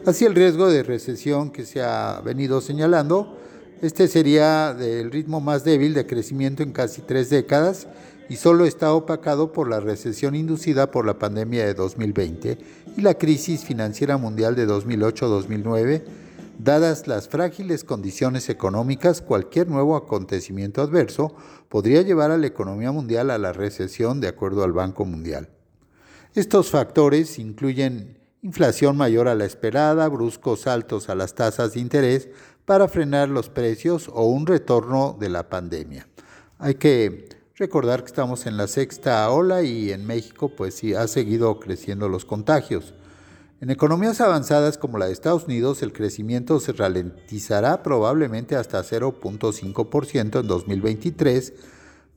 Así 0.06 0.24
el 0.24 0.34
riesgo 0.34 0.68
de 0.68 0.82
recesión 0.82 1.50
que 1.50 1.66
se 1.66 1.82
ha 1.82 2.20
venido 2.24 2.60
señalando, 2.60 3.36
este 3.82 4.08
sería 4.08 4.74
del 4.74 5.10
ritmo 5.10 5.40
más 5.40 5.64
débil 5.64 5.94
de 5.94 6.06
crecimiento 6.06 6.62
en 6.62 6.72
casi 6.72 7.00
tres 7.00 7.30
décadas 7.30 7.86
y 8.28 8.36
solo 8.36 8.64
está 8.64 8.92
opacado 8.92 9.52
por 9.52 9.68
la 9.68 9.80
recesión 9.80 10.34
inducida 10.34 10.90
por 10.90 11.06
la 11.06 11.18
pandemia 11.18 11.66
de 11.66 11.74
2020 11.74 12.58
y 12.96 13.00
la 13.00 13.14
crisis 13.14 13.64
financiera 13.64 14.18
mundial 14.18 14.54
de 14.54 14.68
2008-2009. 14.68 16.02
Dadas 16.58 17.08
las 17.08 17.28
frágiles 17.28 17.84
condiciones 17.84 18.50
económicas, 18.50 19.22
cualquier 19.22 19.68
nuevo 19.68 19.96
acontecimiento 19.96 20.82
adverso 20.82 21.34
podría 21.70 22.02
llevar 22.02 22.30
a 22.30 22.38
la 22.38 22.46
economía 22.46 22.92
mundial 22.92 23.30
a 23.30 23.38
la 23.38 23.54
recesión 23.54 24.20
de 24.20 24.28
acuerdo 24.28 24.62
al 24.62 24.72
Banco 24.72 25.06
Mundial. 25.06 25.48
Estos 26.34 26.70
factores 26.70 27.38
incluyen 27.38 28.18
inflación 28.42 28.96
mayor 28.96 29.26
a 29.26 29.34
la 29.34 29.44
esperada, 29.44 30.08
bruscos 30.08 30.60
saltos 30.60 31.08
a 31.08 31.14
las 31.14 31.34
tasas 31.34 31.74
de 31.74 31.80
interés 31.80 32.28
para 32.64 32.88
frenar 32.88 33.28
los 33.28 33.48
precios 33.48 34.10
o 34.12 34.24
un 34.24 34.46
retorno 34.46 35.16
de 35.18 35.28
la 35.28 35.48
pandemia. 35.48 36.06
Hay 36.58 36.74
que 36.74 37.40
Recordar 37.60 38.00
que 38.00 38.06
estamos 38.06 38.46
en 38.46 38.56
la 38.56 38.66
sexta 38.68 39.28
ola 39.28 39.62
y 39.62 39.92
en 39.92 40.06
México 40.06 40.48
pues 40.48 40.76
sí 40.76 40.94
ha 40.94 41.06
seguido 41.06 41.60
creciendo 41.60 42.08
los 42.08 42.24
contagios. 42.24 42.94
En 43.60 43.68
economías 43.68 44.22
avanzadas 44.22 44.78
como 44.78 44.96
la 44.96 45.04
de 45.04 45.12
Estados 45.12 45.44
Unidos 45.44 45.82
el 45.82 45.92
crecimiento 45.92 46.58
se 46.58 46.72
ralentizará 46.72 47.82
probablemente 47.82 48.56
hasta 48.56 48.82
0.5% 48.82 50.40
en 50.40 50.46
2023, 50.46 51.52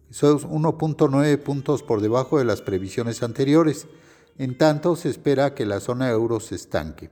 eso 0.10 0.38
es 0.38 0.46
1.9 0.46 1.38
puntos 1.40 1.84
por 1.84 2.00
debajo 2.00 2.40
de 2.40 2.46
las 2.46 2.62
previsiones 2.62 3.22
anteriores. 3.22 3.88
En 4.38 4.58
tanto 4.58 4.96
se 4.96 5.10
espera 5.10 5.56
que 5.56 5.66
la 5.66 5.82
zona 5.82 6.10
euro 6.10 6.40
se 6.40 6.56
estanque. 6.56 7.10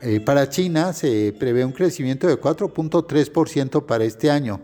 Eh, 0.00 0.20
para 0.20 0.48
China 0.48 0.92
se 0.92 1.34
prevé 1.38 1.64
un 1.64 1.72
crecimiento 1.72 2.26
de 2.26 2.40
4.3% 2.40 3.86
para 3.86 4.04
este 4.04 4.30
año, 4.30 4.60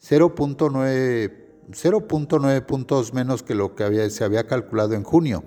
0.9 0.00 1.46
0.9 1.70 2.64
puntos 2.64 3.12
menos 3.12 3.42
que 3.42 3.54
lo 3.54 3.74
que 3.74 4.10
se 4.10 4.24
había 4.24 4.46
calculado 4.46 4.94
en 4.94 5.02
junio. 5.02 5.42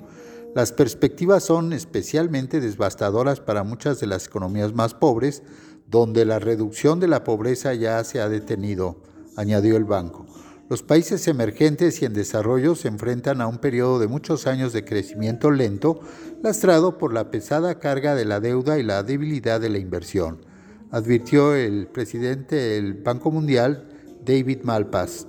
Las 0.56 0.72
perspectivas 0.72 1.44
son 1.44 1.74
especialmente 1.74 2.60
devastadoras 2.60 3.40
para 3.40 3.64
muchas 3.64 4.00
de 4.00 4.08
las 4.08 4.28
economías 4.28 4.74
más 4.74 4.94
pobres, 4.94 5.44
donde 5.88 6.26
la 6.26 6.40
reducción 6.40 7.00
de 7.00 7.08
la 7.08 7.24
pobreza 7.24 7.74
ya 7.74 8.04
se 8.04 8.20
ha 8.20 8.30
detenido, 8.30 8.98
añadió 9.36 9.78
el 9.78 9.86
banco. 9.86 10.26
Los 10.70 10.84
países 10.84 11.28
emergentes 11.28 12.02
y 12.02 12.06
en 12.06 12.14
desarrollo 12.14 12.76
se 12.76 12.90
enfrentan 12.90 13.42
a 13.42 13.48
un 13.48 13.58
periodo 13.58 13.98
de 13.98 14.08
muchos 14.08 14.46
años 14.46 14.72
de 14.72 14.86
crecimiento 14.86 15.50
lento, 15.50 16.00
lastrado 16.42 16.98
por 16.98 17.14
la 17.14 17.32
pesada 17.32 17.80
carga 17.80 18.16
de 18.16 18.26
la 18.26 18.40
deuda 18.40 18.80
y 18.80 18.84
la 18.84 19.04
debilidad 19.04 19.60
de 19.60 19.70
la 19.70 19.78
inversión, 19.78 20.46
advirtió 20.92 21.56
el 21.56 21.88
presidente 21.88 22.56
del 22.56 22.94
Banco 22.94 23.32
Mundial, 23.32 23.88
David 24.26 24.60
Malpass. 24.64 25.28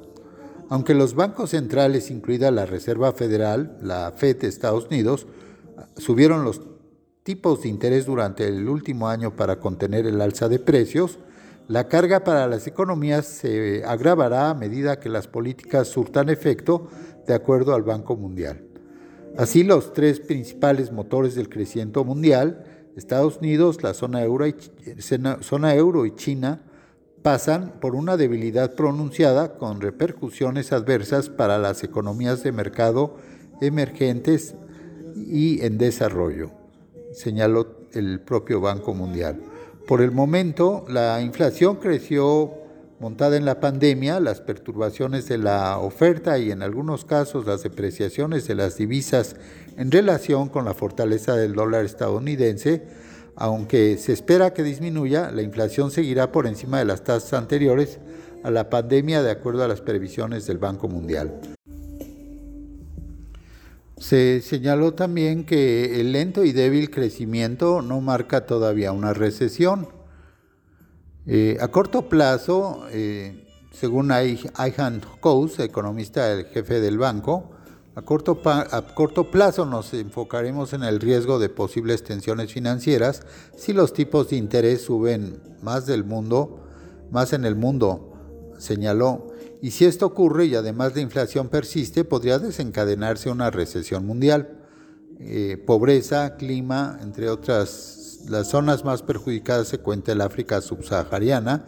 Aunque 0.68 0.94
los 0.94 1.14
bancos 1.14 1.50
centrales, 1.50 2.10
incluida 2.10 2.50
la 2.50 2.64
Reserva 2.64 3.12
Federal, 3.12 3.76
la 3.82 4.12
FED 4.16 4.42
de 4.42 4.48
Estados 4.48 4.86
Unidos, 4.86 5.26
subieron 5.96 6.44
los 6.44 6.60
tipos 7.24 7.62
de 7.62 7.68
interés 7.68 8.06
durante 8.06 8.46
el 8.46 8.68
último 8.68 9.08
año 9.08 9.34
para 9.34 9.58
contener 9.58 10.06
el 10.06 10.20
alza 10.20 10.48
de 10.48 10.58
precios, 10.58 11.18
la 11.70 11.86
carga 11.86 12.24
para 12.24 12.48
las 12.48 12.66
economías 12.66 13.26
se 13.26 13.84
agravará 13.84 14.50
a 14.50 14.54
medida 14.54 14.98
que 14.98 15.08
las 15.08 15.28
políticas 15.28 15.86
surtan 15.86 16.28
efecto, 16.28 16.88
de 17.28 17.34
acuerdo 17.34 17.74
al 17.74 17.82
Banco 17.82 18.16
Mundial. 18.16 18.69
Así, 19.36 19.62
los 19.62 19.92
tres 19.92 20.20
principales 20.20 20.92
motores 20.92 21.34
del 21.34 21.48
crecimiento 21.48 22.04
mundial, 22.04 22.64
Estados 22.96 23.38
Unidos, 23.38 23.82
la 23.82 23.94
zona 23.94 24.22
euro 24.22 24.46
y, 24.46 24.54
zona 25.40 25.74
euro 25.74 26.06
y 26.06 26.14
China, 26.14 26.62
pasan 27.22 27.74
por 27.80 27.94
una 27.94 28.16
debilidad 28.16 28.74
pronunciada 28.74 29.56
con 29.56 29.80
repercusiones 29.80 30.72
adversas 30.72 31.28
para 31.28 31.58
las 31.58 31.84
economías 31.84 32.42
de 32.42 32.52
mercado 32.52 33.16
emergentes 33.60 34.54
y 35.14 35.64
en 35.64 35.78
desarrollo, 35.78 36.50
señaló 37.12 37.86
el 37.92 38.20
propio 38.20 38.60
Banco 38.60 38.94
Mundial. 38.94 39.40
Por 39.86 40.00
el 40.00 40.12
momento, 40.12 40.84
la 40.88 41.20
inflación 41.20 41.76
creció 41.76 42.59
montada 43.00 43.36
en 43.36 43.44
la 43.44 43.58
pandemia, 43.58 44.20
las 44.20 44.40
perturbaciones 44.40 45.26
de 45.26 45.38
la 45.38 45.78
oferta 45.78 46.38
y 46.38 46.52
en 46.52 46.62
algunos 46.62 47.04
casos 47.04 47.46
las 47.46 47.64
depreciaciones 47.64 48.46
de 48.46 48.54
las 48.54 48.76
divisas 48.76 49.36
en 49.76 49.90
relación 49.90 50.48
con 50.48 50.64
la 50.64 50.74
fortaleza 50.74 51.34
del 51.34 51.54
dólar 51.54 51.84
estadounidense 51.84 52.86
aunque 53.40 53.96
se 53.96 54.12
espera 54.12 54.52
que 54.52 54.62
disminuya, 54.62 55.30
la 55.30 55.40
inflación 55.40 55.90
seguirá 55.90 56.30
por 56.30 56.46
encima 56.46 56.78
de 56.78 56.84
las 56.84 57.04
tasas 57.04 57.32
anteriores 57.32 57.98
a 58.42 58.50
la 58.50 58.68
pandemia 58.68 59.22
de 59.22 59.30
acuerdo 59.30 59.64
a 59.64 59.68
las 59.68 59.80
previsiones 59.80 60.46
del 60.46 60.58
Banco 60.58 60.88
Mundial. 60.88 61.40
Se 63.96 64.42
señaló 64.42 64.92
también 64.92 65.44
que 65.44 66.02
el 66.02 66.12
lento 66.12 66.44
y 66.44 66.52
débil 66.52 66.90
crecimiento 66.90 67.80
no 67.80 68.02
marca 68.02 68.44
todavía 68.44 68.92
una 68.92 69.14
recesión. 69.14 69.88
Eh, 71.26 71.58
a 71.60 71.68
corto 71.68 72.08
plazo, 72.08 72.86
eh, 72.90 73.46
según 73.72 74.10
Ayhan 74.10 75.02
Kous, 75.20 75.58
economista 75.58 76.28
del 76.28 76.46
jefe 76.46 76.80
del 76.80 76.98
banco, 76.98 77.50
a 77.94 78.02
corto, 78.02 78.40
a 78.44 78.82
corto, 78.94 79.30
plazo 79.30 79.66
nos 79.66 79.92
enfocaremos 79.94 80.72
en 80.72 80.84
el 80.84 81.00
riesgo 81.00 81.38
de 81.38 81.48
posibles 81.48 82.04
tensiones 82.04 82.52
financieras 82.52 83.22
si 83.56 83.72
los 83.72 83.92
tipos 83.92 84.30
de 84.30 84.36
interés 84.36 84.82
suben 84.82 85.40
más 85.62 85.86
del 85.86 86.04
mundo 86.04 86.60
más 87.10 87.32
en 87.32 87.44
el 87.44 87.56
mundo, 87.56 88.12
señaló. 88.58 89.28
Y 89.62 89.72
si 89.72 89.84
esto 89.84 90.06
ocurre 90.06 90.46
y 90.46 90.54
además 90.54 90.94
la 90.94 91.02
inflación 91.02 91.48
persiste, 91.48 92.04
podría 92.04 92.38
desencadenarse 92.38 93.30
una 93.30 93.50
recesión 93.50 94.06
mundial. 94.06 94.56
Eh, 95.18 95.62
pobreza, 95.66 96.36
clima, 96.36 96.98
entre 97.02 97.28
otras, 97.28 97.68
las 98.28 98.48
zonas 98.48 98.84
más 98.84 99.02
perjudicadas 99.02 99.68
se 99.68 99.78
cuenta 99.78 100.12
el 100.12 100.20
África 100.20 100.60
subsahariana, 100.60 101.64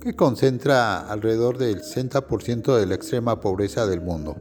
que 0.00 0.16
concentra 0.16 0.98
alrededor 0.98 1.58
del 1.58 1.82
60% 1.82 2.76
de 2.76 2.86
la 2.86 2.94
extrema 2.94 3.40
pobreza 3.40 3.86
del 3.86 4.00
mundo. 4.00 4.36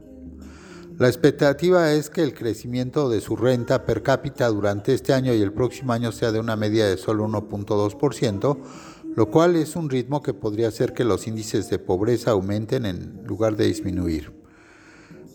La 0.98 1.08
expectativa 1.08 1.92
es 1.94 2.10
que 2.10 2.24
el 2.24 2.34
crecimiento 2.34 3.10
de 3.10 3.22
su 3.22 3.36
renta 3.36 3.86
per 3.86 4.04
cápita 4.04 4.48
durante 4.50 4.94
este 4.94 5.14
año 5.14 5.34
y 5.34 5.42
el 5.42 5.54
próximo 5.54 5.94
año 5.94 6.12
sea 6.12 6.32
de 6.32 6.40
una 6.40 6.56
media 6.56 6.88
de 6.88 6.98
solo 6.98 7.28
1.2%, 7.28 8.58
lo 9.16 9.32
cual 9.32 9.56
es 9.56 9.76
un 9.76 9.90
ritmo 9.90 10.22
que 10.22 10.34
podría 10.34 10.68
hacer 10.68 10.94
que 10.94 11.04
los 11.04 11.28
índices 11.28 11.70
de 11.70 11.80
pobreza 11.80 12.32
aumenten 12.32 12.86
en 12.86 13.24
lugar 13.26 13.56
de 13.56 13.66
disminuir. 13.66 14.41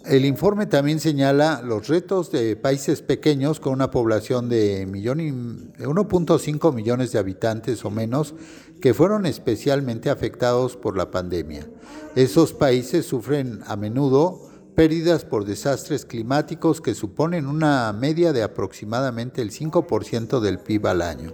El 0.07 0.25
informe 0.25 0.67
también 0.67 1.01
señala 1.01 1.63
los 1.65 1.89
retos 1.89 2.31
de 2.31 2.55
países 2.55 3.03
pequeños 3.03 3.59
con 3.59 3.73
una 3.73 3.91
población 3.91 4.49
de 4.49 4.87
1.5 4.87 6.73
millones 6.73 7.11
de 7.11 7.19
habitantes 7.19 7.85
o 7.85 7.91
menos 7.91 8.35
que 8.81 8.95
fueron 8.95 9.27
especialmente 9.27 10.09
afectados 10.09 10.77
por 10.77 10.97
la 10.97 11.11
pandemia. 11.11 11.69
Esos 12.15 12.53
países 12.53 13.05
sufren 13.05 13.63
a 13.67 13.75
menudo 13.75 14.49
pérdidas 14.77 15.25
por 15.25 15.45
desastres 15.45 16.05
climáticos 16.05 16.81
que 16.81 16.95
suponen 16.95 17.49
una 17.49 17.93
media 17.93 18.33
de 18.33 18.45
aproximadamente 18.45 19.43
el 19.43 19.51
5% 19.51 20.39
del 20.39 20.61
PIB 20.61 20.87
al 20.87 21.03
año, 21.03 21.33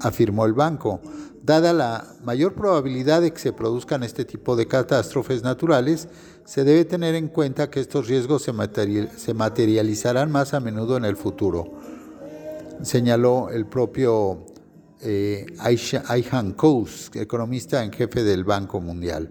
afirmó 0.00 0.44
el 0.44 0.54
banco. 0.54 1.00
Dada 1.44 1.72
la 1.72 2.04
mayor 2.24 2.54
probabilidad 2.54 3.20
de 3.20 3.30
que 3.30 3.38
se 3.38 3.52
produzcan 3.52 4.02
este 4.02 4.24
tipo 4.24 4.56
de 4.56 4.66
catástrofes 4.66 5.44
naturales, 5.44 6.08
se 6.46 6.62
debe 6.62 6.84
tener 6.84 7.16
en 7.16 7.28
cuenta 7.28 7.68
que 7.68 7.80
estos 7.80 8.06
riesgos 8.06 8.42
se, 8.42 9.34
materializarán 9.34 10.30
más 10.30 10.54
a 10.54 10.60
menudo 10.60 10.96
en 10.96 11.04
el 11.04 11.16
futuro, 11.16 11.72
señaló 12.82 13.50
el 13.50 13.66
propio 13.66 14.46
eh, 15.02 15.46
Aihan 15.58 16.52
Kous, 16.52 17.10
economista 17.14 17.82
en 17.82 17.92
jefe 17.92 18.22
del 18.22 18.44
Banco 18.44 18.80
Mundial. 18.80 19.28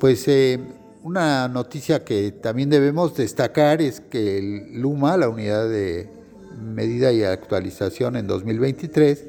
Pues 0.00 0.26
eh, 0.28 0.58
una 1.02 1.46
noticia 1.48 2.02
que 2.04 2.32
también 2.32 2.70
debemos 2.70 3.14
destacar 3.14 3.82
es 3.82 4.00
que 4.00 4.38
el 4.38 4.80
LUMA, 4.80 5.18
la 5.18 5.28
unidad 5.28 5.68
de 5.68 6.08
medida 6.58 7.12
y 7.12 7.22
actualización 7.22 8.16
en 8.16 8.26
2023, 8.26 9.26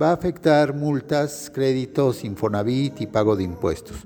va 0.00 0.10
a 0.10 0.12
afectar 0.14 0.74
multas, 0.74 1.50
créditos, 1.52 2.24
Infonavit 2.24 3.02
y 3.02 3.06
pago 3.06 3.36
de 3.36 3.44
impuestos. 3.44 3.98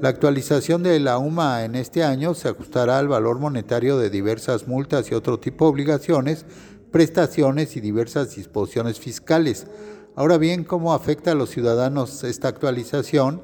La 0.00 0.10
actualización 0.10 0.82
de 0.82 1.00
la 1.00 1.16
UMA 1.16 1.64
en 1.64 1.74
este 1.74 2.04
año 2.04 2.34
se 2.34 2.48
ajustará 2.48 2.98
al 2.98 3.08
valor 3.08 3.38
monetario 3.38 3.96
de 3.96 4.10
diversas 4.10 4.68
multas 4.68 5.10
y 5.10 5.14
otro 5.14 5.40
tipo 5.40 5.64
de 5.64 5.70
obligaciones, 5.70 6.44
prestaciones 6.92 7.76
y 7.76 7.80
diversas 7.80 8.36
disposiciones 8.36 9.00
fiscales. 9.00 9.66
Ahora 10.14 10.36
bien, 10.36 10.64
¿cómo 10.64 10.92
afecta 10.92 11.32
a 11.32 11.34
los 11.34 11.48
ciudadanos 11.48 12.24
esta 12.24 12.48
actualización? 12.48 13.40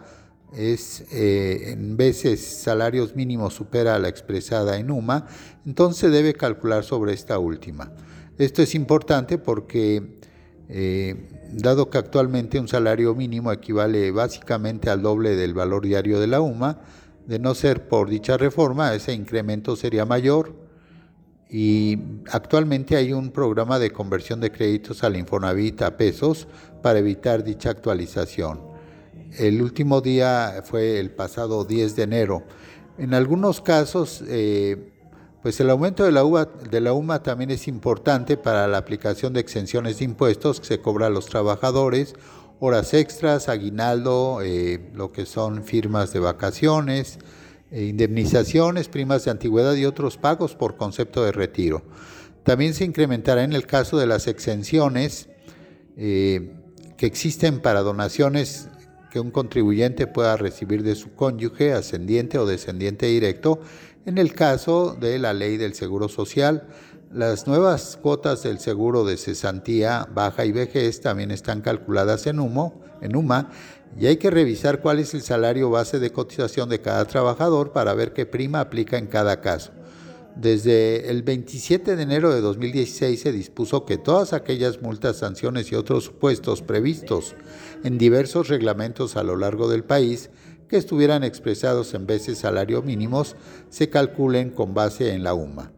es 0.55 1.03
eh, 1.11 1.71
en 1.71 1.97
veces 1.97 2.45
salarios 2.45 3.15
mínimos 3.15 3.55
supera 3.55 3.95
a 3.95 3.99
la 3.99 4.07
expresada 4.07 4.77
en 4.77 4.91
UMA, 4.91 5.27
entonces 5.65 6.11
debe 6.11 6.33
calcular 6.33 6.83
sobre 6.83 7.13
esta 7.13 7.39
última. 7.39 7.91
Esto 8.37 8.61
es 8.61 8.73
importante 8.75 9.37
porque, 9.37 10.19
eh, 10.75 11.29
dado 11.51 11.91
que 11.91 11.99
actualmente 11.99 12.59
un 12.59 12.67
salario 12.67 13.13
mínimo 13.13 13.51
equivale 13.51 14.09
básicamente 14.09 14.89
al 14.89 15.03
doble 15.03 15.35
del 15.35 15.53
valor 15.53 15.85
diario 15.85 16.19
de 16.19 16.25
la 16.25 16.41
UMA, 16.41 16.79
de 17.27 17.37
no 17.37 17.53
ser 17.53 17.87
por 17.87 18.09
dicha 18.09 18.37
reforma, 18.37 18.95
ese 18.95 19.13
incremento 19.13 19.75
sería 19.75 20.03
mayor 20.05 20.55
y 21.47 21.99
actualmente 22.31 22.95
hay 22.95 23.13
un 23.13 23.29
programa 23.29 23.77
de 23.77 23.91
conversión 23.91 24.41
de 24.41 24.51
créditos 24.51 25.03
al 25.03 25.15
Infonavit 25.15 25.83
a 25.83 25.95
pesos 25.95 26.47
para 26.81 26.97
evitar 26.97 27.43
dicha 27.43 27.69
actualización. 27.69 28.59
El 29.37 29.61
último 29.61 30.01
día 30.01 30.63
fue 30.63 30.99
el 30.99 31.11
pasado 31.11 31.65
10 31.65 31.95
de 31.95 32.01
enero. 32.01 32.43
En 32.97 33.13
algunos 33.13 33.61
casos, 33.61 34.23
eh, 34.27 34.92
pues 35.43 35.59
el 35.59 35.69
aumento 35.69 36.05
de 36.05 36.11
la, 36.13 36.93
UMA 36.93 37.21
también 37.21 37.51
es 37.51 37.67
importante 37.67 38.37
para 38.37 38.65
la 38.65 38.77
aplicación 38.77 39.33
de 39.33 39.41
exenciones 39.41 39.99
de 39.99 40.05
impuestos 40.05 40.61
que 40.61 40.65
se 40.65 40.79
cobra 40.79 41.07
a 41.07 41.09
los 41.09 41.25
trabajadores, 41.25 42.15
horas 42.61 42.93
extras, 42.93 43.49
aguinaldo, 43.49 44.39
eh, 44.41 44.89
lo 44.93 45.11
que 45.11 45.25
son 45.25 45.65
firmas 45.65 46.13
de 46.13 46.19
vacaciones, 46.19 47.19
eh, 47.71 47.83
indemnizaciones, 47.83 48.87
primas 48.87 49.25
de 49.25 49.31
antigüedad 49.31 49.75
y 49.75 49.83
otros 49.83 50.15
pagos 50.15 50.55
por 50.55 50.77
concepto 50.77 51.25
de 51.25 51.33
retiro. 51.33 51.83
También 52.43 52.73
se 52.73 52.85
incrementará 52.85 53.43
en 53.43 53.51
el 53.51 53.65
caso 53.67 53.97
de 53.97 54.07
las 54.07 54.27
exenciones 54.27 55.27
que 55.95 57.05
existen 57.05 57.59
para 57.59 57.81
donaciones 57.81 58.69
que 59.13 59.19
un 59.19 59.29
contribuyente 59.29 60.07
pueda 60.07 60.37
recibir 60.37 60.81
de 60.81 60.95
su 60.95 61.13
cónyuge, 61.13 61.73
ascendiente 61.73 62.39
o 62.39 62.47
descendiente 62.47 63.05
directo, 63.05 63.59
en 64.07 64.17
el 64.17 64.33
caso 64.33 64.97
de 64.99 65.19
la 65.19 65.35
ley 65.35 65.57
del 65.57 65.75
Seguro 65.75 66.09
Social. 66.09 66.67
Las 67.13 67.45
nuevas 67.45 67.99
cuotas 68.01 68.41
del 68.41 68.57
seguro 68.57 69.05
de 69.05 69.17
cesantía, 69.17 70.09
baja 70.11 70.45
y 70.45 70.51
vejez 70.51 70.99
también 70.99 71.29
están 71.29 71.61
calculadas 71.61 72.25
en, 72.25 72.39
humo, 72.39 72.81
en 73.01 73.15
UMA 73.15 73.51
y 73.99 74.07
hay 74.07 74.17
que 74.17 74.31
revisar 74.31 74.81
cuál 74.81 74.97
es 74.97 75.13
el 75.13 75.21
salario 75.21 75.69
base 75.69 75.99
de 75.99 76.11
cotización 76.11 76.67
de 76.67 76.81
cada 76.81 77.05
trabajador 77.05 77.71
para 77.71 77.93
ver 77.93 78.13
qué 78.13 78.25
prima 78.25 78.61
aplica 78.61 78.97
en 78.97 79.05
cada 79.05 79.41
caso. 79.41 79.73
Desde 80.35 81.11
el 81.11 81.21
27 81.21 81.95
de 81.95 82.01
enero 82.01 82.33
de 82.33 82.41
2016 82.41 83.21
se 83.21 83.31
dispuso 83.31 83.85
que 83.85 83.99
todas 83.99 84.33
aquellas 84.33 84.81
multas, 84.81 85.17
sanciones 85.17 85.71
y 85.71 85.75
otros 85.75 86.05
supuestos 86.05 86.63
previstos 86.63 87.35
en 87.83 87.97
diversos 87.97 88.47
reglamentos 88.47 89.15
a 89.15 89.23
lo 89.23 89.35
largo 89.35 89.69
del 89.69 89.83
país 89.83 90.29
que 90.67 90.77
estuvieran 90.77 91.23
expresados 91.23 91.93
en 91.93 92.07
veces 92.07 92.39
salario 92.39 92.81
mínimos 92.81 93.35
se 93.69 93.89
calculen 93.89 94.49
con 94.49 94.73
base 94.73 95.13
en 95.13 95.23
la 95.23 95.33
UMA. 95.33 95.71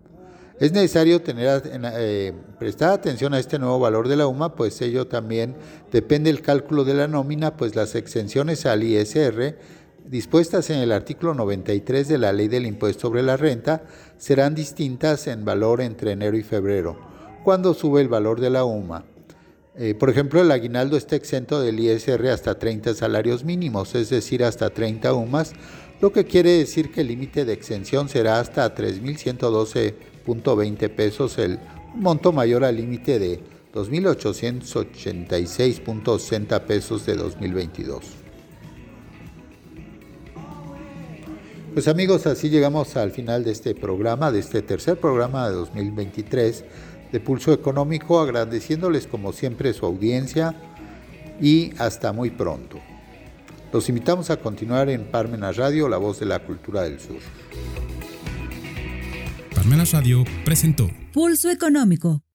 Es 0.57 0.71
necesario 0.71 1.21
eh, 1.25 2.33
prestar 2.57 2.93
atención 2.93 3.33
a 3.33 3.39
este 3.39 3.59
nuevo 3.59 3.77
valor 3.77 4.07
de 4.07 4.15
la 4.15 4.27
UMA, 4.27 4.55
pues 4.55 4.81
ello 4.81 5.05
también 5.05 5.55
depende 5.91 6.31
del 6.31 6.41
cálculo 6.41 6.85
de 6.85 6.93
la 6.93 7.09
nómina, 7.09 7.57
pues 7.57 7.75
las 7.75 7.93
exenciones 7.95 8.65
al 8.65 8.83
ISR 8.83 9.57
dispuestas 10.07 10.69
en 10.69 10.77
el 10.79 10.91
artículo 10.91 11.33
93 11.33 12.07
de 12.07 12.17
la 12.17 12.31
Ley 12.31 12.47
del 12.47 12.65
Impuesto 12.65 13.01
sobre 13.01 13.23
la 13.23 13.37
Renta 13.37 13.83
serán 14.17 14.55
distintas 14.55 15.27
en 15.27 15.43
valor 15.43 15.81
entre 15.81 16.11
enero 16.11 16.37
y 16.37 16.43
febrero, 16.43 16.97
cuando 17.43 17.73
sube 17.73 18.01
el 18.01 18.07
valor 18.07 18.39
de 18.39 18.49
la 18.49 18.63
UMA. 18.63 19.03
Eh, 19.77 19.93
por 19.93 20.09
ejemplo, 20.09 20.41
el 20.41 20.49
aguinaldo 20.51 20.95
está 20.95 21.17
exento 21.17 21.59
del 21.59 21.77
ISR 21.79 22.29
hasta 22.29 22.57
30 22.57 22.93
salarios 22.93 23.43
mínimos, 23.43 23.93
es 23.93 24.09
decir, 24.09 24.41
hasta 24.43 24.69
30 24.69 25.13
UMAS, 25.13 25.51
lo 25.99 26.13
que 26.13 26.23
quiere 26.23 26.51
decir 26.51 26.91
que 26.91 27.01
el 27.01 27.07
límite 27.07 27.43
de 27.43 27.51
exención 27.51 28.07
será 28.07 28.39
hasta 28.39 28.73
3.112.20 28.73 30.89
pesos, 30.95 31.37
el 31.37 31.59
monto 31.93 32.31
mayor 32.31 32.63
al 32.63 32.77
límite 32.77 33.19
de 33.19 33.41
2.886.60 33.73 36.61
pesos 36.61 37.05
de 37.05 37.15
2022. 37.15 38.05
Pues 41.73 41.89
amigos, 41.89 42.25
así 42.25 42.49
llegamos 42.49 42.95
al 42.95 43.11
final 43.11 43.43
de 43.43 43.51
este 43.51 43.75
programa, 43.75 44.31
de 44.31 44.39
este 44.39 44.61
tercer 44.61 44.97
programa 44.97 45.49
de 45.49 45.55
2023 45.55 46.63
de 47.11 47.19
Pulso 47.19 47.53
Económico, 47.53 48.19
agradeciéndoles 48.19 49.07
como 49.07 49.33
siempre 49.33 49.73
su 49.73 49.85
audiencia 49.85 50.55
y 51.41 51.71
hasta 51.77 52.13
muy 52.13 52.29
pronto. 52.29 52.79
Los 53.71 53.89
invitamos 53.89 54.29
a 54.29 54.37
continuar 54.37 54.89
en 54.89 55.05
Parmenas 55.05 55.57
Radio, 55.57 55.89
la 55.89 55.97
voz 55.97 56.19
de 56.19 56.25
la 56.25 56.39
cultura 56.39 56.83
del 56.83 56.99
sur. 56.99 57.17
Parmenas 59.53 59.91
Radio 59.91 60.23
presentó 60.43 60.89
Pulso 61.11 61.49
Económico 61.49 62.21